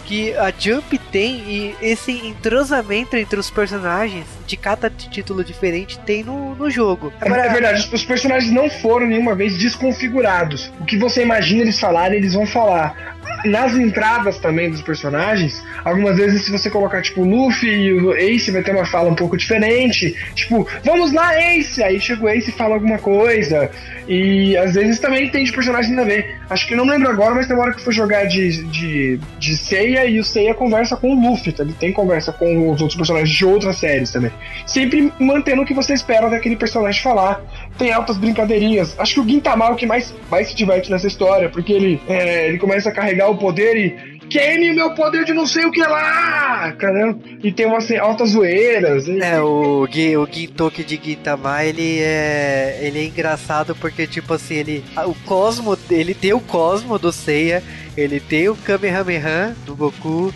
que 0.10 0.36
a 0.36 0.52
Jump 0.58 0.98
tem 1.12 1.36
e 1.48 1.76
esse 1.80 2.12
entrosamento 2.12 3.16
entre 3.16 3.40
os 3.40 3.52
personagens 3.52 4.26
de 4.48 4.58
cada 4.58 4.90
título 4.90 5.44
diferente 5.44 6.00
tem 6.00 6.24
no, 6.24 6.56
no 6.56 6.68
jogo. 6.68 7.14
É, 7.22 7.28
Agora, 7.28 7.46
é 7.46 7.50
verdade, 7.50 7.88
os 7.94 8.04
personagens 8.04 8.52
não 8.52 8.72
foram 8.72 9.06
nenhuma 9.06 9.36
vez 9.36 9.56
desconfigurados. 9.56 10.72
O 10.80 10.86
que 10.86 10.98
você 10.98 11.22
imagina 11.22 11.62
eles 11.62 11.80
falarem, 11.80 12.18
eles 12.18 12.34
vão 12.34 12.48
falar 12.48 13.19
nas 13.46 13.76
entradas 13.76 14.38
também 14.38 14.70
dos 14.70 14.82
personagens, 14.82 15.64
algumas 15.84 16.18
vezes 16.18 16.44
se 16.44 16.52
você 16.52 16.70
colocar 16.70 17.02
tipo 17.02 17.22
o 17.22 17.26
Luffy 17.26 17.70
e 17.70 17.94
o 17.94 18.14
Ace 18.14 18.52
vai 18.52 18.62
ter 18.62 18.72
uma 18.76 18.86
fala 18.86 19.10
um 19.10 19.16
pouco 19.16 19.38
diferente, 19.38 20.16
tipo, 20.36 20.68
vamos 20.84 21.14
lá 21.14 21.36
Ace, 21.36 21.84
aí 21.84 22.00
chega 22.00 22.24
o 22.24 22.30
Ace 22.30 22.50
e 22.50 22.54
fala 22.54 22.76
alguma 22.76 22.98
coisa, 22.98 23.70
e 24.08 24.58
às 24.58 24.74
vezes 24.74 25.00
também 25.00 25.30
tem 25.30 25.44
de 25.44 25.52
personagem 25.52 25.98
a 26.00 26.04
ver. 26.04 26.40
Acho 26.50 26.68
que 26.68 26.76
não 26.76 26.86
lembro 26.86 27.10
agora, 27.10 27.36
mas 27.36 27.46
tem 27.46 27.56
uma 27.56 27.64
hora 27.66 27.74
que 27.74 27.82
foi 27.82 27.94
jogar 27.94 28.26
de, 28.26 28.64
de, 28.64 29.20
de 29.38 29.56
Seiya 29.56 30.06
e 30.06 30.20
o 30.20 30.24
Seiya 30.24 30.56
conversa 30.56 30.98
com 30.98 31.14
o 31.14 31.30
Luffy, 31.30 31.52
tá? 31.52 31.64
ele 31.64 31.74
tem 31.74 31.94
conversa 31.94 32.32
com 32.32 32.72
os 32.72 32.82
outros 32.82 32.96
personagens 32.96 33.30
de 33.30 33.46
outras 33.46 33.78
séries 33.78 34.12
também. 34.12 34.32
Sempre 34.66 35.14
mantendo 35.20 35.62
o 35.62 35.66
que 35.66 35.76
você 35.76 35.94
espera 35.94 36.28
daquele 36.28 36.56
personagem 36.56 37.02
falar. 37.02 37.40
Tem 37.80 37.92
altas 37.92 38.18
brincadeirinhas. 38.18 38.94
Acho 39.00 39.16
que 39.16 39.20
o 39.22 39.28
Gintama 39.28 39.66
é 39.66 39.72
o 39.72 39.76
que 39.76 39.86
mais, 39.86 40.14
mais 40.30 40.50
se 40.50 40.56
diverte 40.56 40.92
nessa 40.92 41.08
história, 41.08 41.50
porque 41.50 41.74
ele, 41.74 42.00
é, 42.08 42.48
ele 42.48 42.60
começa 42.60 42.90
a 42.90 42.92
carregar 42.92 43.30
o 43.32 43.38
poder 43.38 43.76
e 43.76 44.20
queime 44.30 44.74
meu 44.74 44.94
poder 44.94 45.26
de 45.26 45.34
não 45.34 45.48
sei 45.48 45.66
o 45.66 45.72
que 45.72 45.82
lá, 45.82 46.72
caramba. 46.74 47.20
E 47.44 47.52
tem 47.52 47.66
umas 47.66 47.90
altas 47.92 48.32
zoeiras. 48.32 49.08
É, 49.10 49.42
o, 49.42 49.84
o 49.84 50.28
Gintoki 50.32 50.84
de 50.84 51.00
Gintama, 51.02 51.64
ele 51.64 52.00
é, 52.00 52.80
ele 52.82 53.00
é 53.00 53.06
engraçado 53.06 53.76
porque, 53.76 54.06
tipo 54.06 54.34
assim, 54.34 54.56
ele, 54.56 54.86
o 55.06 55.16
Cosmo, 55.26 55.78
ele 55.90 56.14
tem 56.14 56.34
o 56.34 56.40
Cosmo 56.40 57.00
do 57.00 57.12
Seiya, 57.12 57.64
ele 57.98 58.20
tem 58.20 58.50
o 58.50 58.56
Kamehameha 58.56 59.56
do 59.66 59.76
Goku, 59.76 60.34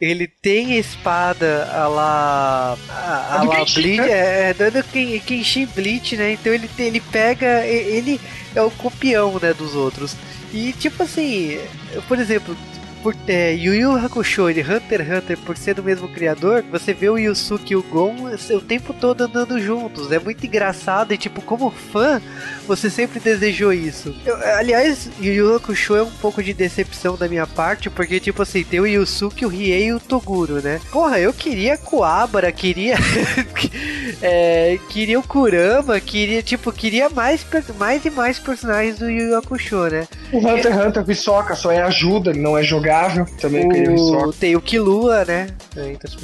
ele 0.00 0.26
tem 0.26 0.72
a 0.72 0.78
espada 0.78 1.68
a 1.72 1.88
lá. 1.88 2.78
A, 2.88 3.38
a 3.38 3.42
lá 3.42 3.64
Bleach, 3.64 3.96
né? 3.96 4.10
é, 4.10 4.50
é 4.50 4.54
dando 4.54 4.82
Kenshin 5.20 5.66
Bleach, 5.66 6.16
né? 6.16 6.32
Então 6.32 6.52
ele, 6.52 6.68
ele 6.78 7.00
pega. 7.00 7.66
Ele 7.66 8.20
é 8.54 8.62
o 8.62 8.70
copião, 8.70 9.38
né, 9.40 9.52
dos 9.52 9.74
outros. 9.74 10.16
E 10.52 10.72
tipo 10.72 11.02
assim, 11.02 11.58
por 12.06 12.18
exemplo, 12.18 12.56
por 13.04 13.14
é, 13.28 13.52
Yu 13.52 13.74
Yu 13.74 13.96
Hakusho 13.96 14.48
e 14.48 14.62
Hunter 14.62 15.02
x 15.02 15.10
Hunter, 15.10 15.38
por 15.44 15.58
ser 15.58 15.74
do 15.74 15.82
mesmo 15.82 16.08
criador, 16.08 16.64
você 16.70 16.94
vê 16.94 17.10
o 17.10 17.18
Yusuke 17.18 17.74
e 17.74 17.76
o 17.76 17.82
Gon 17.82 18.14
o 18.50 18.60
tempo 18.62 18.94
todo 18.94 19.24
andando 19.24 19.60
juntos. 19.60 20.10
É 20.10 20.18
muito 20.18 20.46
engraçado 20.46 21.12
e, 21.12 21.18
tipo, 21.18 21.42
como 21.42 21.70
fã, 21.70 22.22
você 22.66 22.88
sempre 22.88 23.20
desejou 23.20 23.74
isso. 23.74 24.16
Eu, 24.24 24.34
aliás, 24.56 25.10
Yu 25.20 25.34
Yu 25.34 25.54
Hakusho 25.54 25.96
é 25.96 26.02
um 26.02 26.10
pouco 26.12 26.42
de 26.42 26.54
decepção 26.54 27.14
da 27.14 27.28
minha 27.28 27.46
parte, 27.46 27.90
porque, 27.90 28.18
tipo 28.18 28.40
assim, 28.40 28.64
tem 28.64 28.80
o 28.80 28.86
Yusuke, 28.86 29.44
o 29.44 29.50
Riei 29.50 29.88
e 29.88 29.92
o 29.92 30.00
Toguro, 30.00 30.62
né? 30.62 30.80
Porra, 30.90 31.20
eu 31.20 31.34
queria 31.34 31.76
Kuabara, 31.76 32.50
queria. 32.50 32.96
é, 34.22 34.78
queria 34.88 35.20
o 35.20 35.22
Kurama, 35.22 36.00
queria, 36.00 36.42
tipo, 36.42 36.72
queria 36.72 37.10
mais, 37.10 37.46
mais 37.78 38.02
e 38.06 38.10
mais 38.10 38.38
personagens 38.38 38.98
do 38.98 39.10
Yu 39.10 39.28
Yu 39.28 39.36
Hakusho, 39.36 39.88
né? 39.88 40.08
O 40.32 40.38
Hunter 40.38 40.72
x 40.72 40.86
Hunter, 40.86 41.04
Hisoka 41.06 41.54
só 41.54 41.70
é 41.70 41.82
ajuda, 41.82 42.30
ele 42.30 42.40
não 42.40 42.56
é 42.56 42.62
jogar 42.62 42.93
jogável. 42.94 43.26
Também 43.40 43.66
o... 43.88 44.32
Tem 44.32 44.56
o 44.56 44.60
Kilua, 44.60 45.24
né? 45.24 45.48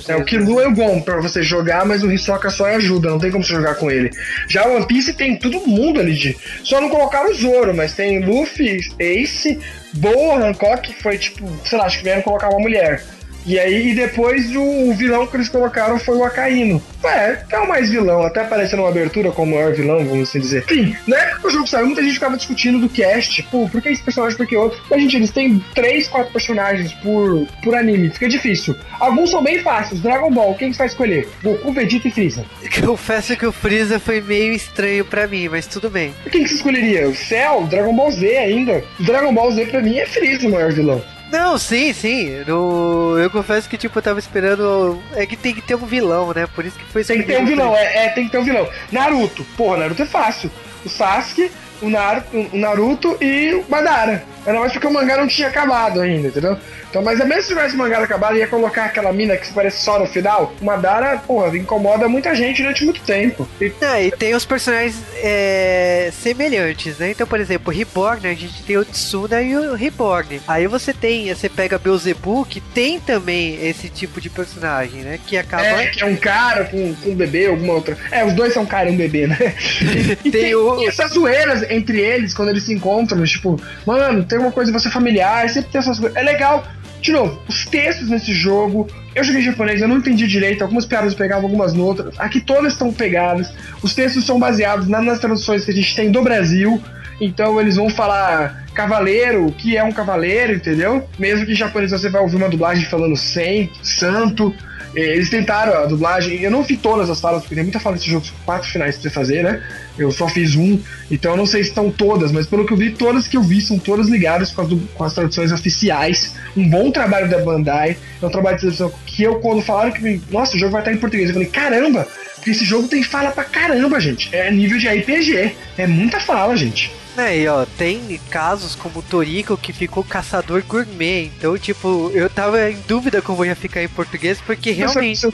É, 0.09 0.17
o 0.17 0.25
Kilua 0.25 0.63
é 0.63 0.69
o 0.69 0.75
bom 0.75 1.01
pra 1.01 1.21
você 1.21 1.43
jogar, 1.43 1.85
mas 1.85 2.03
o 2.03 2.11
Hisoka 2.11 2.51
só 2.51 2.69
é 2.69 2.77
ajuda, 2.77 3.11
não 3.11 3.19
tem 3.19 3.31
como 3.31 3.45
você 3.45 3.55
jogar 3.55 3.75
com 3.75 3.91
ele. 3.91 4.11
Já 4.49 4.67
o 4.67 4.77
One 4.77 4.87
Piece 4.87 5.13
tem 5.13 5.37
todo 5.37 5.67
mundo 5.67 6.01
ali 6.01 6.15
de. 6.15 6.37
Só 6.63 6.81
não 6.81 6.89
colocaram 6.89 7.31
o 7.31 7.35
Zoro, 7.35 7.75
mas 7.75 7.95
tem 7.95 8.25
Luffy, 8.25 8.81
Ace, 8.99 9.59
Boa, 9.95 10.37
Hancock, 10.37 10.93
que 10.93 11.03
foi 11.03 11.19
tipo, 11.19 11.49
sei 11.65 11.79
lá, 11.79 11.87
acho 11.87 11.99
que 11.99 12.05
vieram 12.05 12.23
colocar 12.23 12.49
uma 12.49 12.61
mulher. 12.61 13.03
E 13.47 13.59
aí, 13.59 13.91
e 13.91 13.95
depois 13.95 14.55
o, 14.55 14.91
o 14.91 14.95
vilão 14.95 15.27
que 15.27 15.37
eles 15.37 15.49
colocaram 15.49 15.99
foi 15.99 16.17
o 16.17 16.25
Acaíno. 16.25 16.83
É, 17.03 17.39
é 17.51 17.59
o 17.59 17.69
mais 17.69 17.89
vilão, 17.89 18.23
até 18.23 18.41
aparecendo 18.43 18.81
uma 18.81 18.89
abertura 18.89 19.31
como 19.33 19.53
o 19.53 19.57
maior 19.57 19.73
vilão, 19.73 20.05
vamos 20.05 20.29
assim 20.29 20.41
dizer. 20.41 20.65
Enfim, 20.65 20.95
na 21.07 21.17
época 21.17 21.41
que 21.41 21.47
o 21.47 21.51
jogo 21.51 21.67
saiu, 21.67 21.87
muita 21.87 22.03
gente 22.03 22.15
ficava 22.15 22.37
discutindo 22.37 22.79
do 22.79 22.89
cast, 22.89 23.43
pô, 23.45 23.69
por 23.69 23.81
que 23.81 23.89
esse 23.89 24.03
personagem, 24.03 24.37
por 24.37 24.47
que 24.47 24.57
outro? 24.57 24.81
Mas, 24.91 25.01
gente, 25.01 25.17
eles 25.17 25.31
têm 25.31 25.65
três, 25.75 26.07
quatro 26.09 26.33
personagens 26.33 26.93
por, 26.95 27.47
por 27.63 27.75
anime, 27.75 28.11
fica 28.11 28.29
difícil. 28.29 28.77
Alguns 28.99 29.31
são 29.31 29.43
bem 29.43 29.61
fáceis, 29.61 30.01
Dragon 30.01 30.31
Ball, 30.31 30.55
quem 30.55 30.71
que 30.71 30.77
você 30.77 30.79
vai 30.79 30.87
escolher? 30.89 31.29
Goku, 31.43 31.73
Vegeta 31.73 32.09
e 32.09 32.11
Freeza. 32.11 32.45
Confesso 32.85 33.37
que 33.37 33.47
o 33.47 33.53
Freeza 33.53 33.99
foi 33.99 34.21
meio 34.21 34.53
estranho 34.53 35.05
pra 35.05 35.27
mim, 35.27 35.49
mas 35.49 35.67
tudo 35.67 35.89
bem. 35.89 36.15
Quem 36.31 36.43
que 36.43 36.49
você 36.49 36.57
escolheria? 36.57 37.09
O 37.09 37.15
Cell, 37.15 37.67
Dragon 37.69 37.95
Ball 37.95 38.11
Z 38.13 38.37
ainda. 38.37 38.85
O 38.99 39.03
Dragon 39.03 39.33
Ball 39.33 39.53
Z 39.53 39.67
pra 39.67 39.81
mim 39.81 39.99
é 39.99 40.07
Freeza 40.07 40.47
o 40.47 40.51
maior 40.51 40.73
vilão. 40.73 41.03
Não, 41.31 41.57
sim, 41.59 41.93
sim. 41.93 42.45
No... 42.47 43.17
Eu 43.19 43.31
confesso 43.31 43.69
que, 43.69 43.79
tipo, 43.79 43.97
eu 43.99 44.03
tava 44.03 44.19
esperando. 44.19 45.01
É 45.15 45.25
que 45.25 45.37
tem 45.37 45.55
que 45.55 45.63
ter 45.63 45.75
um 45.75 45.87
vilão, 45.87 46.33
né? 46.35 46.47
Por 46.47 46.65
isso 46.65 46.79
que 46.79 46.85
foi 46.87 47.05
Tem 47.05 47.19
que 47.19 47.25
ter 47.25 47.41
um 47.41 47.47
vilão, 47.47 47.75
é, 47.75 48.07
é, 48.07 48.09
tem 48.11 48.27
que 48.27 48.33
ter 48.33 48.39
um 48.39 48.45
vilão. 48.45 48.69
Naruto. 48.91 49.45
Porra, 49.57 49.79
Naruto 49.79 50.03
é 50.03 50.07
fácil. 50.07 50.51
O 50.85 50.89
Sasuke, 50.89 51.51
o, 51.83 51.91
Nar 51.91 52.25
o 52.33 52.57
Naruto 52.57 53.17
e 53.21 53.55
o 53.55 53.65
Madara. 53.69 54.25
Era 54.47 54.59
mais 54.59 54.73
porque 54.73 54.87
o 54.87 54.93
mangá 54.93 55.17
não 55.17 55.27
tinha 55.27 55.49
acabado 55.49 56.01
ainda, 56.01 56.29
entendeu? 56.29 56.57
Então, 56.89 57.03
mas 57.03 57.19
mesmo 57.21 57.43
se 57.43 57.49
tivesse 57.49 57.77
mangá 57.77 57.99
acabado, 57.99 58.37
ia 58.37 58.49
colocar 58.49 58.87
aquela 58.87 59.13
mina 59.13 59.37
que 59.37 59.47
se 59.47 59.53
parece 59.53 59.83
só 59.83 59.99
no 59.99 60.07
final. 60.07 60.53
O 60.61 60.65
Madara, 60.65 61.19
porra, 61.19 61.57
incomoda 61.57 62.09
muita 62.09 62.35
gente 62.35 62.63
durante 62.63 62.85
muito 62.85 63.01
tempo. 63.03 63.49
E, 63.61 63.73
é, 63.81 64.07
e 64.07 64.11
tem 64.11 64.35
os 64.35 64.45
personagens 64.45 64.97
é, 65.23 66.11
semelhantes, 66.13 66.99
né? 66.99 67.13
Então, 67.13 67.27
por 67.27 67.39
exemplo, 67.39 67.73
o 67.73 67.77
Reborn, 67.77 68.27
a 68.27 68.35
gente 68.35 68.63
tem 68.65 68.77
o 68.77 68.85
Tsuna 68.85 69.41
e 69.41 69.57
o 69.57 69.75
Reborn. 69.75 70.41
Aí 70.49 70.67
você 70.67 70.93
tem, 70.93 71.33
você 71.33 71.49
pega 71.49 71.79
Beelzebub, 71.79 72.45
que 72.49 72.61
tem 72.61 72.99
também 72.99 73.65
esse 73.65 73.89
tipo 73.89 74.21
de 74.21 74.29
personagem, 74.29 75.03
né? 75.03 75.21
Que 75.25 75.37
acaba. 75.37 75.63
É, 75.63 75.87
que 75.87 76.03
é 76.03 76.07
um 76.07 76.17
cara 76.17 76.65
com, 76.65 76.93
com 76.97 77.11
um 77.11 77.15
bebê, 77.15 77.47
alguma 77.47 77.75
outra. 77.75 77.97
É, 78.11 78.25
os 78.25 78.33
dois 78.33 78.53
são 78.53 78.67
cara 78.67 78.91
e 78.91 78.93
um 78.93 78.97
bebê, 78.97 79.27
né? 79.27 79.39
E, 79.91 80.13
e 80.13 80.31
tem, 80.31 80.31
tem 80.31 80.55
o... 80.55 80.89
essas 80.89 81.13
zoeiras 81.13 81.63
entre 81.71 82.01
eles 82.01 82.35
quando 82.35 82.51
eles 82.51 82.65
se 82.65 82.73
encontram, 82.73 83.23
tipo, 83.25 83.61
mano, 83.87 84.25
tem 84.25 84.39
uma 84.39 84.53
coisa 84.53 84.73
você 84.73 84.91
familiar, 84.91 85.49
sempre 85.49 85.71
tem 85.71 85.79
essas 85.79 85.99
coisas. 85.99 86.17
É 86.17 86.23
legal 86.23 86.65
de 87.01 87.13
novo, 87.13 87.41
os 87.49 87.65
textos 87.65 88.11
nesse 88.11 88.33
jogo, 88.33 88.87
eu 89.15 89.25
joguei 89.25 89.43
japonês, 89.43 89.81
eu 89.81 89.89
não 89.89 89.97
entendi 89.97 90.27
direito, 90.27 90.63
algumas 90.63 90.85
piadas 90.85 91.13
eu 91.13 91.19
pegava, 91.19 91.43
algumas 91.43 91.75
outras. 91.75 92.15
Aqui 92.19 92.41
todas 92.41 92.75
estão 92.75 92.93
pegadas. 92.93 93.53
Os 93.83 93.95
textos 93.95 94.27
são 94.27 94.39
baseados 94.39 94.87
nas 94.87 95.19
traduções 95.19 95.65
que 95.65 95.71
a 95.71 95.75
gente 95.75 95.97
tem 95.97 96.11
do 96.11 96.23
Brasil. 96.23 96.81
Então 97.21 97.61
eles 97.61 97.77
vão 97.77 97.89
falar 97.89 98.67
cavaleiro, 98.75 99.53
que 99.53 99.77
é 99.77 99.85
um 99.85 99.93
cavaleiro, 99.93 100.55
entendeu? 100.55 101.07
Mesmo 101.19 101.45
que 101.45 101.53
em 101.53 101.57
japonês 101.57 101.91
você 101.91 102.09
vai 102.09 102.21
ouvir 102.21 102.37
uma 102.37 102.49
dublagem 102.49 102.85
falando 102.85 103.17
sem, 103.17 103.71
santo. 103.83 104.55
É, 104.95 105.01
eles 105.01 105.31
tentaram 105.31 105.75
a 105.75 105.87
dublagem, 105.87 106.41
eu 106.41 106.51
não 106.51 106.63
vi 106.63 106.77
todas 106.77 107.09
as 107.09 107.21
falas, 107.21 107.43
porque 107.43 107.55
tem 107.55 107.65
muita 107.65 107.79
fala 107.79 107.97
nesse 107.97 108.11
jogo, 108.11 108.27
quatro 108.45 108.69
finais 108.69 108.97
pra 108.97 109.03
você 109.03 109.11
fazer, 109.11 109.45
né? 109.45 109.63
Eu 109.97 110.11
só 110.11 110.29
fiz 110.29 110.57
um, 110.57 110.81
então 111.11 111.33
eu 111.33 111.37
não 111.37 111.47
sei 111.47 111.63
se 111.63 111.69
estão 111.69 111.91
todas, 111.91 112.33
mas 112.33 112.47
pelo 112.47 112.67
que 112.67 112.73
eu 112.73 112.77
vi, 112.77 112.91
todas 112.91 113.29
que 113.29 113.37
eu 113.37 113.43
vi 113.43 113.61
são 113.61 113.79
todas 113.79 114.09
ligadas 114.09 114.51
com 114.51 114.63
as, 114.63 114.69
com 114.95 115.05
as 115.05 115.15
traduções 115.15 115.53
oficiais. 115.53 116.35
Um 116.57 116.69
bom 116.69 116.91
trabalho 116.91 117.29
da 117.29 117.39
Bandai, 117.39 117.97
é 118.21 118.27
um 118.27 118.31
trabalho 118.31 118.57
de 118.57 118.63
tradução 118.63 118.93
que 119.07 119.23
eu, 119.23 119.37
quando 119.37 119.63
falaram 119.63 119.93
que, 119.93 120.21
nossa, 120.31 120.57
o 120.57 120.59
jogo 120.59 120.73
vai 120.73 120.81
estar 120.81 120.93
em 120.93 120.97
português, 120.97 121.29
eu 121.29 121.35
falei, 121.35 121.49
caramba, 121.49 122.09
porque 122.35 122.51
esse 122.51 122.65
jogo 122.65 122.89
tem 122.89 123.03
fala 123.03 123.31
pra 123.31 123.45
caramba, 123.45 124.01
gente. 124.01 124.35
É 124.35 124.51
nível 124.51 124.79
de 124.79 124.89
RPG, 124.89 125.55
é 125.77 125.87
muita 125.87 126.19
fala, 126.19 126.57
gente. 126.57 126.91
É, 127.17 127.39
e 127.39 127.49
ó, 127.49 127.67
tem 127.77 128.21
casos 128.31 128.75
como 128.75 129.01
o 129.01 129.03
Torico 129.03 129.57
que 129.57 129.73
ficou 129.73 130.05
caçador 130.05 130.63
gourmet. 130.67 131.27
Então, 131.27 131.57
tipo, 131.59 132.11
eu 132.15 132.31
tava 132.31 132.71
em 132.71 132.79
dúvida 132.87 133.21
como 133.21 133.45
ia 133.45 133.57
ficar 133.57 133.83
em 133.83 133.89
português, 133.89 134.41
porque 134.41 134.71
realmente. 134.71 135.27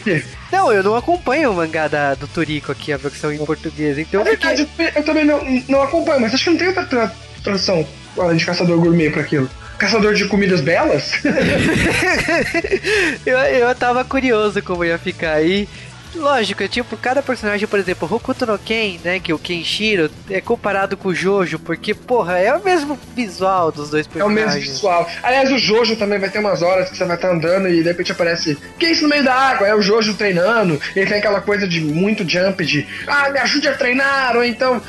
Não, 0.50 0.72
eu 0.72 0.82
não 0.82 0.96
acompanho 0.96 1.50
o 1.50 1.54
mangá 1.54 1.88
da, 1.88 2.14
do 2.14 2.26
Torico 2.26 2.72
aqui, 2.72 2.92
a 2.92 2.96
versão 2.96 3.32
em 3.32 3.44
português. 3.44 3.98
Então, 3.98 4.22
é 4.22 4.24
verdade, 4.24 4.68
eu 4.94 5.04
também 5.04 5.24
não, 5.24 5.40
não 5.68 5.82
acompanho, 5.82 6.20
mas 6.20 6.34
acho 6.34 6.44
que 6.44 6.50
não 6.50 6.58
tem 6.58 6.68
outra 6.68 6.84
tra 6.84 7.12
tradução 7.42 7.86
além 8.18 8.36
de 8.36 8.46
caçador 8.46 8.78
gourmet 8.78 9.10
pra 9.10 9.22
aquilo. 9.22 9.48
Caçador 9.78 10.14
de 10.14 10.26
comidas 10.26 10.62
belas? 10.62 11.12
eu, 13.26 13.38
eu 13.38 13.74
tava 13.74 14.04
curioso 14.04 14.62
como 14.62 14.84
ia 14.84 14.98
ficar 14.98 15.34
aí. 15.34 15.68
Lógico, 16.16 16.62
é 16.62 16.68
tipo, 16.68 16.96
cada 16.96 17.22
personagem, 17.22 17.68
por 17.68 17.78
exemplo, 17.78 18.08
Hokuto 18.10 18.46
no 18.46 18.58
Ken, 18.58 18.98
né, 19.04 19.20
que 19.20 19.30
é 19.30 19.34
o 19.34 19.38
Kenshiro, 19.38 20.10
é 20.30 20.40
comparado 20.40 20.96
com 20.96 21.08
o 21.08 21.14
Jojo, 21.14 21.58
porque, 21.58 21.94
porra, 21.94 22.38
é 22.38 22.52
o 22.54 22.64
mesmo 22.64 22.98
visual 23.14 23.70
dos 23.70 23.90
dois 23.90 24.06
personagens. 24.06 24.38
É 24.38 24.46
o 24.46 24.54
mesmo 24.54 24.60
visual. 24.60 25.08
Aliás, 25.22 25.52
o 25.52 25.58
Jojo 25.58 25.96
também 25.96 26.18
vai 26.18 26.30
ter 26.30 26.38
umas 26.38 26.62
horas 26.62 26.88
que 26.88 26.96
você 26.96 27.04
vai 27.04 27.16
estar 27.16 27.28
tá 27.28 27.34
andando 27.34 27.68
e 27.68 27.82
de 27.82 27.88
repente 27.88 28.12
aparece, 28.12 28.56
que 28.78 28.86
é 28.86 28.92
isso 28.92 29.02
no 29.02 29.08
meio 29.08 29.24
da 29.24 29.34
água? 29.34 29.66
É 29.66 29.74
o 29.74 29.82
Jojo 29.82 30.14
treinando, 30.14 30.80
ele 30.94 31.06
tem 31.06 31.18
aquela 31.18 31.40
coisa 31.40 31.68
de 31.68 31.80
muito 31.80 32.28
jump, 32.28 32.64
de, 32.64 32.86
ah, 33.06 33.30
me 33.30 33.38
ajude 33.38 33.68
a 33.68 33.74
treinar, 33.74 34.36
ou 34.36 34.44
então, 34.44 34.82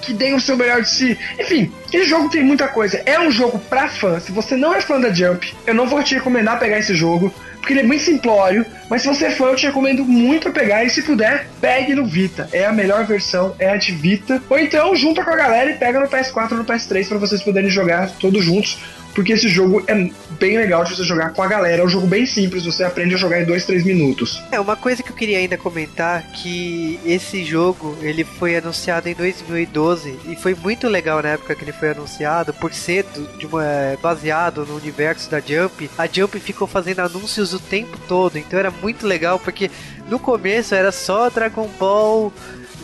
que 0.00 0.12
deem 0.12 0.34
o 0.34 0.40
seu 0.40 0.56
melhor 0.56 0.82
de 0.82 0.90
si. 0.90 1.18
Enfim, 1.38 1.72
esse 1.92 2.04
jogo 2.04 2.28
tem 2.28 2.42
muita 2.42 2.68
coisa. 2.68 3.02
É 3.04 3.18
um 3.18 3.30
jogo 3.30 3.58
pra 3.58 3.88
fã. 3.88 4.20
Se 4.20 4.32
você 4.32 4.56
não 4.56 4.74
é 4.74 4.80
fã 4.80 5.00
da 5.00 5.12
Jump, 5.12 5.54
eu 5.66 5.74
não 5.74 5.86
vou 5.86 6.02
te 6.02 6.14
recomendar 6.14 6.58
pegar 6.58 6.78
esse 6.78 6.94
jogo 6.94 7.32
porque 7.68 7.72
ele 7.72 7.80
é 7.80 7.86
bem 7.86 7.98
simplório, 7.98 8.64
mas 8.88 9.02
se 9.02 9.08
você 9.08 9.30
for, 9.30 9.48
eu 9.48 9.56
te 9.56 9.66
recomendo 9.66 10.02
muito 10.02 10.50
pegar 10.50 10.84
e 10.84 10.90
se 10.90 11.02
puder, 11.02 11.48
pegue 11.60 11.94
no 11.94 12.06
Vita. 12.06 12.48
É 12.50 12.64
a 12.64 12.72
melhor 12.72 13.04
versão, 13.04 13.54
é 13.58 13.68
a 13.68 13.76
de 13.76 13.92
Vita. 13.92 14.42
Ou 14.48 14.58
então 14.58 14.96
junta 14.96 15.22
com 15.22 15.30
a 15.30 15.36
galera 15.36 15.70
e 15.70 15.74
pega 15.74 16.00
no 16.00 16.08
PS4 16.08 16.52
ou 16.52 16.58
no 16.58 16.64
PS3 16.64 17.06
para 17.06 17.18
vocês 17.18 17.42
poderem 17.42 17.68
jogar 17.68 18.10
todos 18.12 18.42
juntos 18.42 18.78
porque 19.18 19.32
esse 19.32 19.48
jogo 19.48 19.82
é 19.88 20.10
bem 20.38 20.56
legal 20.56 20.84
de 20.84 20.94
você 20.94 21.02
jogar 21.02 21.32
com 21.32 21.42
a 21.42 21.48
galera. 21.48 21.82
É 21.82 21.84
um 21.84 21.88
jogo 21.88 22.06
bem 22.06 22.24
simples, 22.24 22.64
você 22.64 22.84
aprende 22.84 23.16
a 23.16 23.18
jogar 23.18 23.42
em 23.42 23.44
2, 23.44 23.64
3 23.64 23.84
minutos. 23.84 24.40
É, 24.52 24.60
uma 24.60 24.76
coisa 24.76 25.02
que 25.02 25.10
eu 25.10 25.16
queria 25.16 25.38
ainda 25.38 25.58
comentar 25.58 26.22
que 26.30 27.00
esse 27.04 27.44
jogo, 27.44 27.98
ele 28.00 28.22
foi 28.22 28.56
anunciado 28.56 29.08
em 29.08 29.14
2012 29.14 30.16
e 30.28 30.36
foi 30.36 30.54
muito 30.54 30.86
legal 30.86 31.20
na 31.20 31.30
época 31.30 31.52
que 31.56 31.64
ele 31.64 31.72
foi 31.72 31.90
anunciado, 31.90 32.54
por 32.54 32.72
ser 32.72 33.04
de 33.36 33.44
uma, 33.44 33.64
baseado 34.00 34.64
no 34.64 34.76
universo 34.76 35.28
da 35.28 35.40
Jump. 35.40 35.90
A 35.98 36.06
Jump 36.06 36.38
ficou 36.38 36.68
fazendo 36.68 37.00
anúncios 37.00 37.52
o 37.52 37.58
tempo 37.58 37.98
todo, 38.06 38.38
então 38.38 38.56
era 38.56 38.70
muito 38.70 39.04
legal 39.04 39.40
porque 39.40 39.68
no 40.08 40.20
começo 40.20 40.76
era 40.76 40.92
só 40.92 41.28
Dragon 41.28 41.68
Ball 41.76 42.32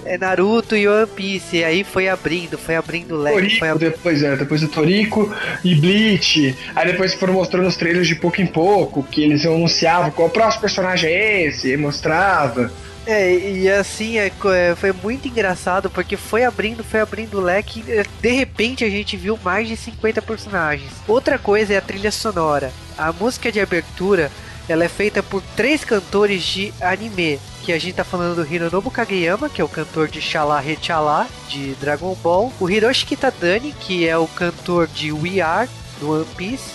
é 0.05 0.19
Naruto 0.19 0.77
e 0.77 0.87
One 0.87 1.07
Piece. 1.07 1.59
E 1.59 1.65
aí 1.65 1.85
foi 1.85 2.09
abrindo, 2.09 2.59
foi 2.59 2.77
abrindo 2.77 3.17
leque. 3.17 3.59
Foi 3.59 3.79
depois, 3.79 4.23
é, 4.23 4.37
depois 4.37 4.63
o 4.63 4.69
Toriko 4.69 5.35
e 5.63 5.75
Bleach. 5.75 6.57
Aí 6.75 6.87
depois 6.87 7.15
foram 7.15 7.35
mostrando 7.35 7.67
os 7.67 7.77
trailers 7.77 8.07
de 8.07 8.15
pouco 8.15 8.41
em 8.41 8.47
pouco, 8.47 9.03
que 9.03 9.23
eles 9.23 9.45
anunciavam 9.45 10.11
qual 10.11 10.29
o 10.29 10.31
próximo 10.31 10.63
personagem 10.63 11.11
é 11.11 11.43
esse, 11.47 11.73
e 11.73 11.77
mostrava. 11.77 12.71
É, 13.07 13.35
e 13.35 13.69
assim, 13.69 14.19
é, 14.19 14.33
é, 14.55 14.75
foi 14.75 14.93
muito 14.93 15.29
engraçado 15.29 15.91
porque 15.91 16.17
foi 16.17 16.45
abrindo, 16.45 16.83
foi 16.83 17.01
abrindo 17.01 17.39
o 17.39 17.41
leque. 17.41 17.85
De 18.21 18.31
repente 18.31 18.85
a 18.85 18.89
gente 18.89 19.17
viu 19.17 19.39
mais 19.45 19.69
de 19.69 19.77
50 19.77 20.23
personagens. 20.23 20.91
Outra 21.07 21.39
coisa 21.39 21.75
é 21.75 21.77
a 21.77 21.83
trilha 21.83 22.11
sonora. 22.11 22.73
A 22.97 23.13
música 23.13 23.53
de 23.53 23.61
abertura 23.61 24.31
ela 24.69 24.85
é 24.85 24.89
feita 24.89 25.23
por 25.23 25.43
três 25.55 25.85
cantores 25.85 26.43
de 26.43 26.73
anime 26.81 27.39
que 27.65 27.73
a 27.73 27.79
gente 27.79 27.95
tá 27.95 28.05
falando 28.05 28.37
do 28.37 28.55
Hironobu 28.55 28.91
Kageyama, 28.91 29.49
que 29.49 29.59
é 29.59 29.65
o 29.65 29.69
cantor 29.69 30.07
de 30.07 30.21
Shala 30.21 30.61
Rechala 30.61 31.27
de 31.49 31.75
Dragon 31.77 32.15
Ball, 32.23 32.53
o 32.61 32.69
Hiroshi 32.69 33.07
Kitadani, 33.07 33.73
que 33.81 34.07
é 34.07 34.19
o 34.19 34.27
cantor 34.27 34.87
de 34.87 35.11
We 35.11 35.41
Are 35.41 35.69
do 35.99 36.11
One 36.11 36.27
Piece, 36.37 36.73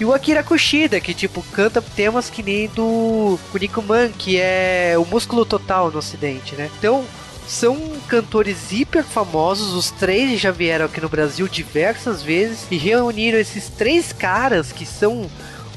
e 0.00 0.04
o 0.04 0.12
Akira 0.12 0.42
Kushida, 0.42 1.00
que 1.00 1.14
tipo 1.14 1.44
canta 1.52 1.80
temas 1.80 2.28
que 2.28 2.42
nem 2.42 2.66
do 2.66 3.38
Kunikuman, 3.52 4.10
que 4.10 4.36
é 4.36 4.94
o 4.98 5.06
músculo 5.06 5.44
total 5.44 5.92
no 5.92 5.98
ocidente, 5.98 6.56
né? 6.56 6.68
Então, 6.76 7.04
são 7.46 7.78
cantores 8.08 8.72
hiper 8.72 9.04
famosos, 9.04 9.74
os 9.74 9.92
três 9.92 10.40
já 10.40 10.50
vieram 10.50 10.86
aqui 10.86 11.00
no 11.00 11.08
Brasil 11.08 11.46
diversas 11.46 12.20
vezes 12.20 12.66
e 12.68 12.76
reuniram 12.76 13.38
esses 13.38 13.68
três 13.68 14.12
caras 14.12 14.72
que 14.72 14.84
são 14.84 15.30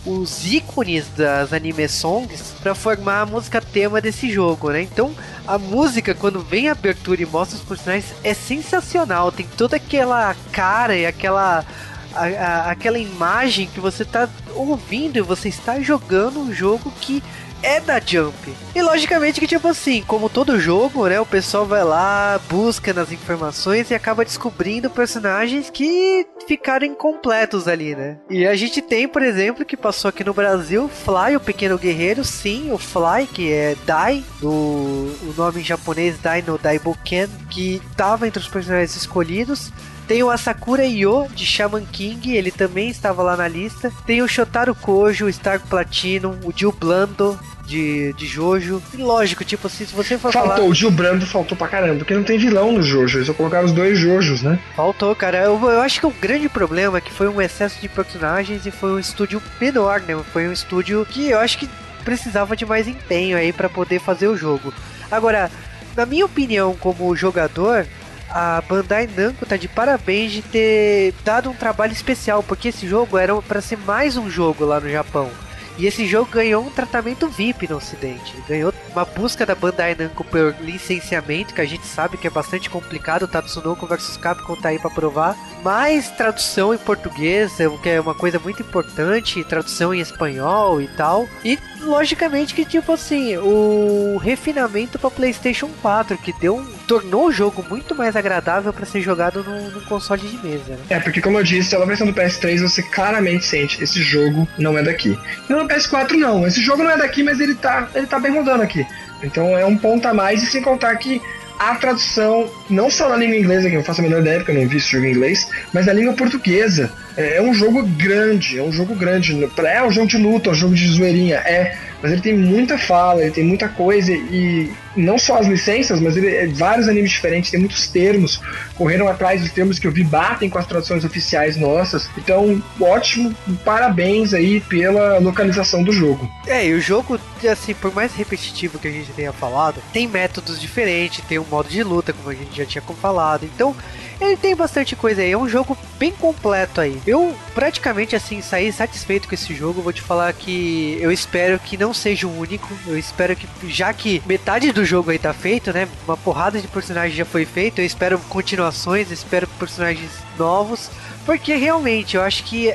os 0.05 0.45
ícones 0.45 1.07
das 1.09 1.51
anime 1.51 1.87
songs 1.87 2.53
para 2.61 2.75
formar 2.75 3.21
a 3.21 3.25
música 3.25 3.59
tema 3.59 3.99
desse 3.99 4.31
jogo, 4.31 4.71
né? 4.71 4.81
Então, 4.81 5.13
a 5.47 5.57
música 5.57 6.13
quando 6.13 6.39
vem 6.39 6.69
a 6.69 6.73
abertura 6.73 7.21
e 7.21 7.25
mostra 7.25 7.57
os 7.57 7.63
personagens 7.63 8.13
é 8.23 8.33
sensacional, 8.33 9.31
tem 9.31 9.47
toda 9.57 9.77
aquela 9.77 10.35
cara 10.51 10.95
e 10.95 11.05
aquela 11.05 11.65
a, 12.13 12.25
a, 12.25 12.71
aquela 12.71 12.97
imagem 12.97 13.67
que 13.67 13.79
você 13.79 14.03
está 14.03 14.29
ouvindo 14.55 15.17
e 15.17 15.21
você 15.21 15.49
está 15.49 15.79
jogando 15.79 16.39
um 16.39 16.53
jogo 16.53 16.91
que 17.01 17.21
é 17.65 17.79
da 17.79 17.99
Jump. 17.99 18.35
E 18.75 18.81
logicamente 18.81 19.39
que, 19.39 19.47
tipo 19.47 19.67
assim, 19.67 20.03
como 20.05 20.29
todo 20.29 20.59
jogo, 20.59 21.07
né? 21.07 21.19
O 21.19 21.25
pessoal 21.25 21.65
vai 21.65 21.83
lá, 21.83 22.39
busca 22.47 22.93
nas 22.93 23.11
informações 23.11 23.89
e 23.89 23.95
acaba 23.95 24.23
descobrindo 24.23 24.89
personagens 24.89 25.69
que 25.71 26.27
ficaram 26.47 26.85
incompletos 26.85 27.67
ali, 27.67 27.95
né? 27.95 28.17
E 28.29 28.45
a 28.45 28.55
gente 28.55 28.81
tem, 28.81 29.07
por 29.07 29.23
exemplo, 29.23 29.65
que 29.65 29.75
passou 29.75 30.09
aqui 30.09 30.23
no 30.23 30.33
Brasil, 30.33 30.87
Fly, 30.87 31.35
o 31.35 31.39
pequeno 31.39 31.77
guerreiro, 31.77 32.23
sim, 32.23 32.71
o 32.71 32.77
Fly, 32.77 33.25
que 33.33 33.51
é 33.51 33.75
Dai, 33.85 34.23
do 34.39 34.49
o 34.51 35.33
nome 35.35 35.61
em 35.61 35.63
japonês 35.63 36.19
Dai 36.19 36.43
no 36.45 36.57
Daiboken, 36.57 37.27
que 37.49 37.81
tava 37.97 38.27
entre 38.27 38.39
os 38.39 38.47
personagens 38.47 38.95
escolhidos. 38.95 39.71
Tem 40.07 40.21
o 40.21 40.29
Asakura 40.29 40.85
Yo 40.85 41.27
de 41.33 41.45
Shaman 41.47 41.83
King, 41.83 42.35
ele 42.35 42.51
também 42.51 42.89
estava 42.89 43.23
lá 43.23 43.35
na 43.35 43.47
lista. 43.47 43.91
Tem 44.05 44.21
o 44.21 44.27
Shotaro 44.27 44.75
Kojo, 44.75 45.25
o 45.25 45.29
Stark 45.29 45.67
Platinum, 45.67 46.37
o 46.43 46.53
Jill 46.55 46.71
Blando, 46.71 47.39
de, 47.65 48.13
de 48.13 48.25
Jojo. 48.25 48.81
E 48.93 48.97
lógico, 48.97 49.43
tipo, 49.43 49.67
se 49.67 49.85
você 49.85 50.17
for 50.17 50.31
faltou, 50.31 50.55
falar... 50.55 50.67
o 50.67 50.73
Gil 50.73 50.91
Brando 50.91 51.25
faltou 51.25 51.57
pra 51.57 51.67
caramba, 51.67 51.99
porque 51.99 52.13
não 52.13 52.23
tem 52.23 52.37
vilão 52.37 52.71
no 52.71 52.81
Jojo, 52.81 53.17
eles 53.17 53.27
só 53.27 53.33
colocaram 53.33 53.65
os 53.65 53.71
dois 53.71 53.97
Jojos, 53.97 54.41
né? 54.41 54.59
Faltou, 54.75 55.15
cara. 55.15 55.39
Eu, 55.39 55.59
eu 55.69 55.81
acho 55.81 55.99
que 55.99 56.05
o 56.05 56.11
grande 56.11 56.47
problema 56.47 56.97
é 56.97 57.01
que 57.01 57.11
foi 57.11 57.27
um 57.27 57.41
excesso 57.41 57.79
de 57.81 57.89
personagens 57.89 58.65
e 58.65 58.71
foi 58.71 58.91
um 58.91 58.99
estúdio 58.99 59.41
menor, 59.59 60.01
né? 60.01 60.15
Foi 60.31 60.47
um 60.47 60.51
estúdio 60.51 61.05
que 61.05 61.29
eu 61.29 61.39
acho 61.39 61.57
que 61.57 61.69
precisava 62.03 62.55
de 62.55 62.65
mais 62.65 62.87
empenho 62.87 63.37
aí 63.37 63.51
para 63.51 63.67
poder 63.67 63.99
fazer 63.99 64.27
o 64.27 64.37
jogo. 64.37 64.73
Agora, 65.11 65.49
na 65.95 66.05
minha 66.05 66.25
opinião, 66.25 66.75
como 66.79 67.15
jogador, 67.15 67.87
a 68.29 68.61
Bandai 68.67 69.09
Namco 69.15 69.45
tá 69.45 69.57
de 69.57 69.67
parabéns 69.67 70.31
de 70.31 70.41
ter 70.41 71.13
dado 71.23 71.49
um 71.49 71.53
trabalho 71.53 71.93
especial, 71.93 72.43
porque 72.43 72.67
esse 72.67 72.87
jogo 72.87 73.17
era 73.17 73.35
para 73.41 73.61
ser 73.61 73.77
mais 73.77 74.17
um 74.17 74.29
jogo 74.29 74.65
lá 74.65 74.79
no 74.79 74.89
Japão. 74.89 75.29
E 75.77 75.85
esse 75.85 76.05
jogo 76.05 76.31
ganhou 76.31 76.63
um 76.63 76.69
tratamento 76.69 77.27
VIP 77.27 77.67
no 77.67 77.77
ocidente. 77.77 78.33
Ganhou 78.47 78.73
uma 78.91 79.03
busca 79.03 79.45
da 79.45 79.53
Bandai 79.53 79.93
Namco 79.93 80.23
por 80.23 80.55
licenciamento, 80.61 81.53
que 81.53 81.61
a 81.61 81.65
gente 81.65 81.85
sabe 81.85 82.17
que 82.17 82.27
é 82.27 82.29
bastante 82.29 82.69
complicado. 82.69 83.27
Tatsunoko 83.27 83.85
vs 83.85 84.17
Capcom 84.17 84.55
tá 84.55 84.69
aí 84.69 84.79
pra 84.79 84.89
provar. 84.89 85.35
Mais 85.63 86.09
tradução 86.11 86.73
em 86.73 86.77
português, 86.77 87.59
é 87.59 87.67
que 87.81 87.89
é 87.89 87.99
uma 87.99 88.15
coisa 88.15 88.39
muito 88.39 88.61
importante. 88.61 89.43
Tradução 89.43 89.93
em 89.93 89.99
espanhol 89.99 90.81
e 90.81 90.87
tal. 90.87 91.27
E 91.43 91.59
logicamente 91.81 92.53
que, 92.53 92.63
tipo 92.63 92.93
assim, 92.93 93.35
o 93.37 94.17
refinamento 94.17 94.97
para 94.97 95.11
PlayStation 95.11 95.69
4, 95.81 96.17
que 96.17 96.33
deu 96.33 96.57
um, 96.57 96.65
tornou 96.87 97.27
o 97.27 97.31
jogo 97.31 97.65
muito 97.69 97.95
mais 97.95 98.15
agradável 98.15 98.71
para 98.71 98.85
ser 98.85 99.01
jogado 99.01 99.43
no, 99.43 99.71
no, 99.71 99.81
console 99.81 100.21
de 100.21 100.37
mesa. 100.45 100.73
Né? 100.73 100.79
É, 100.89 100.99
porque 100.99 101.21
como 101.21 101.39
eu 101.39 101.43
disse, 101.43 101.75
a 101.75 101.85
versão 101.85 102.07
do 102.07 102.13
PS3 102.13 102.61
você 102.61 102.81
claramente 102.83 103.45
sente 103.45 103.83
esse 103.83 104.01
jogo 104.01 104.47
não 104.57 104.77
é 104.77 104.83
daqui. 104.83 105.17
E 105.49 105.53
no 105.53 105.67
PS4 105.67 106.11
não, 106.11 106.45
esse 106.47 106.61
jogo 106.61 106.83
não 106.83 106.91
é 106.91 106.97
daqui, 106.97 107.23
mas 107.23 107.39
ele 107.39 107.55
tá, 107.55 107.89
ele 107.93 108.07
tá 108.07 108.19
bem 108.19 108.31
rodando 108.31 108.63
aqui. 108.63 108.85
Então 109.23 109.57
é 109.57 109.65
um 109.65 109.77
ponto 109.77 110.07
a 110.07 110.13
mais, 110.13 110.43
e 110.43 110.45
sem 110.45 110.61
contar 110.61 110.95
que 110.97 111.21
a 111.57 111.75
tradução, 111.75 112.49
não 112.69 112.89
só 112.89 113.09
na 113.09 113.15
língua 113.15 113.37
inglesa, 113.37 113.69
que 113.69 113.75
eu 113.75 113.83
faço 113.83 114.01
a 114.01 114.03
melhor 114.03 114.21
ideia, 114.21 114.39
porque 114.39 114.51
eu 114.51 114.61
não 114.61 114.67
vi 114.67 114.77
esse 114.77 114.91
jogo 114.91 115.05
em 115.05 115.11
inglês, 115.11 115.47
mas 115.73 115.85
na 115.85 115.93
língua 115.93 116.13
portuguesa. 116.13 116.91
É, 117.17 117.37
é 117.37 117.41
um 117.41 117.53
jogo 117.53 117.83
grande, 117.83 118.59
é 118.59 118.63
um 118.63 118.71
jogo 118.71 118.95
grande. 118.95 119.33
É 119.65 119.83
um 119.83 119.91
jogo 119.91 120.07
de 120.07 120.17
luta, 120.17 120.49
é 120.49 120.51
um 120.51 120.55
jogo 120.55 120.75
de 120.75 120.87
zoeirinha, 120.87 121.37
é. 121.37 121.77
Mas 122.01 122.11
ele 122.11 122.21
tem 122.21 122.37
muita 122.37 122.77
fala, 122.77 123.21
ele 123.21 123.31
tem 123.31 123.43
muita 123.43 123.67
coisa 123.67 124.11
e 124.11 124.71
não 124.95 125.17
só 125.17 125.39
as 125.39 125.47
licenças, 125.47 125.99
mas 125.99 126.15
ele, 126.15 126.27
é 126.27 126.47
vários 126.47 126.87
animes 126.87 127.11
diferentes, 127.11 127.51
tem 127.51 127.59
muitos 127.59 127.87
termos. 127.87 128.39
Correram 128.75 129.07
atrás 129.07 129.41
dos 129.41 129.51
termos 129.51 129.79
que 129.79 129.87
eu 129.87 129.91
vi, 129.91 130.03
batem 130.03 130.49
com 130.49 130.57
as 130.57 130.65
traduções 130.65 131.03
oficiais 131.03 131.57
nossas. 131.57 132.07
Então, 132.17 132.61
ótimo, 132.79 133.33
parabéns 133.63 134.33
aí 134.33 134.61
pela 134.61 135.17
localização 135.17 135.83
do 135.83 135.91
jogo. 135.91 136.29
É, 136.45 136.67
e 136.67 136.73
o 136.73 136.81
jogo, 136.81 137.19
assim, 137.49 137.73
por 137.73 137.93
mais 137.93 138.13
repetitivo 138.13 138.77
que 138.77 138.87
a 138.87 138.91
gente 138.91 139.11
tenha 139.11 139.33
falado, 139.33 139.81
tem 139.91 140.07
métodos 140.07 140.59
diferentes, 140.59 141.23
tem 141.27 141.39
um 141.39 141.45
modo 141.49 141.69
de 141.69 141.83
luta, 141.83 142.13
como 142.13 142.29
a 142.29 142.35
gente 142.35 142.55
já 142.55 142.65
tinha 142.65 142.81
falado. 142.81 143.45
Então, 143.45 143.75
ele 144.19 144.37
tem 144.37 144.55
bastante 144.55 144.95
coisa 144.95 145.21
aí, 145.21 145.31
é 145.31 145.37
um 145.37 145.49
jogo 145.49 145.77
bem 145.97 146.11
completo 146.11 146.79
aí. 146.79 147.01
Eu 147.05 147.35
praticamente 147.53 148.15
assim 148.15 148.41
saí 148.41 148.71
satisfeito 148.71 149.27
com 149.27 149.35
esse 149.35 149.53
jogo. 149.53 149.81
Vou 149.81 149.93
te 149.93 150.01
falar 150.01 150.33
que 150.33 150.97
eu 150.99 151.11
espero 151.11 151.59
que 151.59 151.77
não 151.77 151.93
seja 151.93 152.27
o 152.27 152.39
único. 152.39 152.67
Eu 152.87 152.97
espero 152.97 153.35
que, 153.35 153.47
já 153.69 153.93
que 153.93 154.23
metade 154.25 154.71
do 154.71 154.83
jogo 154.83 155.11
aí 155.11 155.19
tá 155.19 155.33
feito, 155.33 155.71
né? 155.71 155.87
Uma 156.07 156.17
porrada 156.17 156.59
de 156.59 156.67
personagens 156.67 157.15
já 157.15 157.25
foi 157.25 157.45
feito. 157.45 157.79
Eu 157.79 157.85
espero 157.85 158.17
continuações, 158.27 159.11
espero 159.11 159.47
personagens 159.59 160.09
novos. 160.37 160.89
Porque 161.25 161.55
realmente 161.55 162.17
eu 162.17 162.23
acho 162.23 162.43
que 162.43 162.73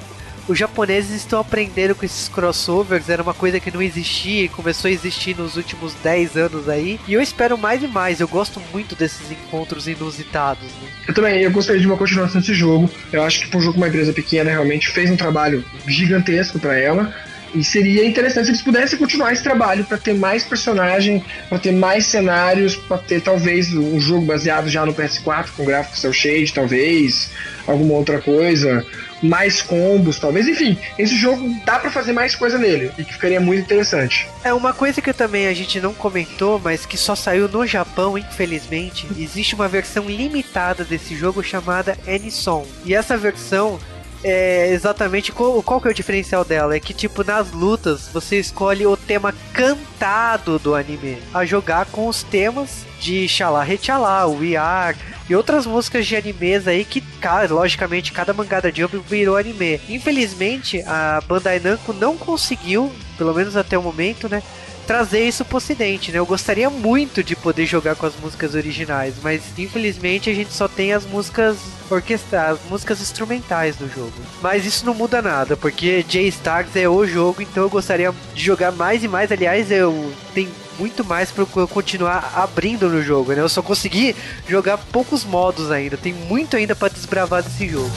os 0.50 0.58
japoneses 0.58 1.12
estão 1.12 1.38
aprendendo 1.38 1.94
com 1.94 2.04
esses 2.04 2.28
crossovers, 2.28 3.08
era 3.08 3.22
uma 3.22 3.32
coisa 3.32 3.60
que 3.60 3.70
não 3.70 3.80
existia 3.80 4.42
e 4.42 4.48
começou 4.48 4.88
a 4.88 4.92
existir 4.92 5.36
nos 5.36 5.56
últimos 5.56 5.94
10 6.02 6.36
anos 6.36 6.68
aí. 6.68 6.98
E 7.06 7.14
eu 7.14 7.22
espero 7.22 7.56
mais 7.56 7.84
e 7.84 7.86
mais, 7.86 8.18
eu 8.18 8.26
gosto 8.26 8.60
muito 8.72 8.96
desses 8.96 9.30
encontros 9.30 9.86
inusitados. 9.86 10.64
Né? 10.64 10.88
Eu 11.06 11.14
também, 11.14 11.40
eu 11.40 11.52
gostaria 11.52 11.80
de 11.80 11.86
uma 11.86 11.96
continuação 11.96 12.40
desse 12.40 12.52
jogo. 12.52 12.90
Eu 13.12 13.22
acho 13.22 13.42
que 13.42 13.46
para 13.48 13.58
um 13.58 13.62
jogo 13.62 13.76
uma 13.76 13.86
empresa 13.86 14.12
pequena 14.12 14.50
realmente 14.50 14.88
fez 14.88 15.08
um 15.08 15.16
trabalho 15.16 15.64
gigantesco 15.86 16.58
para 16.58 16.76
ela. 16.76 17.14
E 17.54 17.62
seria 17.64 18.04
interessante 18.04 18.46
se 18.46 18.50
eles 18.50 18.62
pudessem 18.62 18.98
continuar 18.98 19.32
esse 19.32 19.42
trabalho 19.42 19.84
para 19.84 19.98
ter 19.98 20.14
mais 20.14 20.44
personagem, 20.44 21.24
para 21.48 21.58
ter 21.58 21.72
mais 21.72 22.06
cenários, 22.06 22.76
para 22.76 22.98
ter 22.98 23.20
talvez 23.20 23.72
um 23.72 24.00
jogo 24.00 24.24
baseado 24.24 24.68
já 24.68 24.84
no 24.86 24.94
PS4 24.94 25.48
com 25.56 25.64
gráfico 25.64 25.96
cel 25.96 26.12
shade, 26.12 26.52
talvez 26.52 27.30
alguma 27.66 27.94
outra 27.94 28.20
coisa, 28.20 28.86
mais 29.22 29.62
combos, 29.62 30.18
talvez. 30.18 30.48
Enfim, 30.48 30.78
esse 30.98 31.16
jogo 31.16 31.54
dá 31.64 31.78
para 31.78 31.90
fazer 31.90 32.12
mais 32.12 32.34
coisa 32.34 32.58
nele 32.58 32.90
e 32.98 33.04
que 33.04 33.12
ficaria 33.12 33.40
muito 33.40 33.60
interessante. 33.60 34.28
É 34.42 34.52
uma 34.52 34.72
coisa 34.72 35.00
que 35.00 35.12
também 35.12 35.46
a 35.46 35.54
gente 35.54 35.80
não 35.80 35.92
comentou, 35.92 36.60
mas 36.62 36.86
que 36.86 36.96
só 36.96 37.14
saiu 37.14 37.48
no 37.48 37.66
Japão, 37.66 38.16
infelizmente. 38.16 39.06
Existe 39.18 39.54
uma 39.54 39.68
versão 39.68 40.08
limitada 40.08 40.84
desse 40.84 41.16
jogo 41.16 41.42
chamada 41.42 41.98
N-Song. 42.06 42.66
E 42.84 42.94
essa 42.94 43.16
versão 43.16 43.78
é 44.22 44.68
exatamente 44.72 45.32
qual, 45.32 45.62
qual 45.62 45.80
que 45.80 45.88
é 45.88 45.90
o 45.90 45.94
diferencial 45.94 46.44
dela? 46.44 46.76
É 46.76 46.80
que, 46.80 46.92
tipo, 46.92 47.24
nas 47.24 47.52
lutas 47.52 48.08
você 48.12 48.38
escolhe 48.38 48.86
o 48.86 48.96
tema 48.96 49.34
cantado 49.52 50.58
do 50.58 50.74
anime 50.74 51.18
a 51.32 51.44
jogar 51.44 51.86
com 51.86 52.06
os 52.06 52.22
temas 52.22 52.84
de 53.00 53.26
Xalá 53.28 53.62
Rechalá, 53.62 54.26
We 54.26 54.56
Are 54.56 54.96
e 55.30 55.34
outras 55.36 55.64
músicas 55.64 56.08
de 56.08 56.16
animes 56.16 56.66
aí 56.66 56.84
que, 56.84 57.00
logicamente, 57.48 58.10
cada 58.10 58.34
mangada 58.34 58.72
Jump 58.74 58.98
virou 59.08 59.36
anime. 59.36 59.80
Infelizmente, 59.88 60.82
a 60.84 61.22
Bandai 61.24 61.60
Namco 61.60 61.92
não 61.92 62.16
conseguiu, 62.16 62.92
pelo 63.16 63.32
menos 63.32 63.56
até 63.56 63.78
o 63.78 63.82
momento, 63.82 64.28
né? 64.28 64.42
trazer 64.88 65.20
isso 65.20 65.44
pro 65.44 65.58
ocidente, 65.58 66.10
né? 66.10 66.18
Eu 66.18 66.26
gostaria 66.26 66.68
muito 66.68 67.22
de 67.22 67.36
poder 67.36 67.64
jogar 67.64 67.94
com 67.94 68.06
as 68.06 68.16
músicas 68.20 68.56
originais, 68.56 69.14
mas 69.22 69.40
infelizmente 69.56 70.28
a 70.28 70.34
gente 70.34 70.52
só 70.52 70.66
tem 70.66 70.92
as 70.92 71.06
músicas 71.06 71.58
orquestradas, 71.88 72.58
as 72.58 72.68
músicas 72.68 73.00
instrumentais 73.00 73.76
do 73.76 73.88
jogo. 73.88 74.12
Mas 74.42 74.66
isso 74.66 74.84
não 74.84 74.92
muda 74.92 75.22
nada, 75.22 75.56
porque 75.56 76.02
J-Stars 76.02 76.74
é 76.74 76.88
o 76.88 77.06
jogo, 77.06 77.40
então 77.40 77.62
eu 77.62 77.70
gostaria 77.70 78.12
de 78.34 78.42
jogar 78.42 78.72
mais 78.72 79.04
e 79.04 79.06
mais. 79.06 79.30
Aliás, 79.30 79.70
eu 79.70 80.12
tenho 80.34 80.50
muito 80.78 81.04
mais 81.04 81.30
para 81.30 81.46
eu 81.56 81.68
continuar 81.68 82.32
abrindo 82.36 82.88
no 82.88 83.02
jogo, 83.02 83.32
né? 83.32 83.40
Eu 83.40 83.48
só 83.48 83.62
consegui 83.62 84.14
jogar 84.48 84.78
poucos 84.78 85.24
modos 85.24 85.70
ainda, 85.70 85.96
tem 85.96 86.12
muito 86.12 86.56
ainda 86.56 86.74
para 86.74 86.92
desbravar 86.92 87.42
desse 87.42 87.68
jogo. 87.68 87.90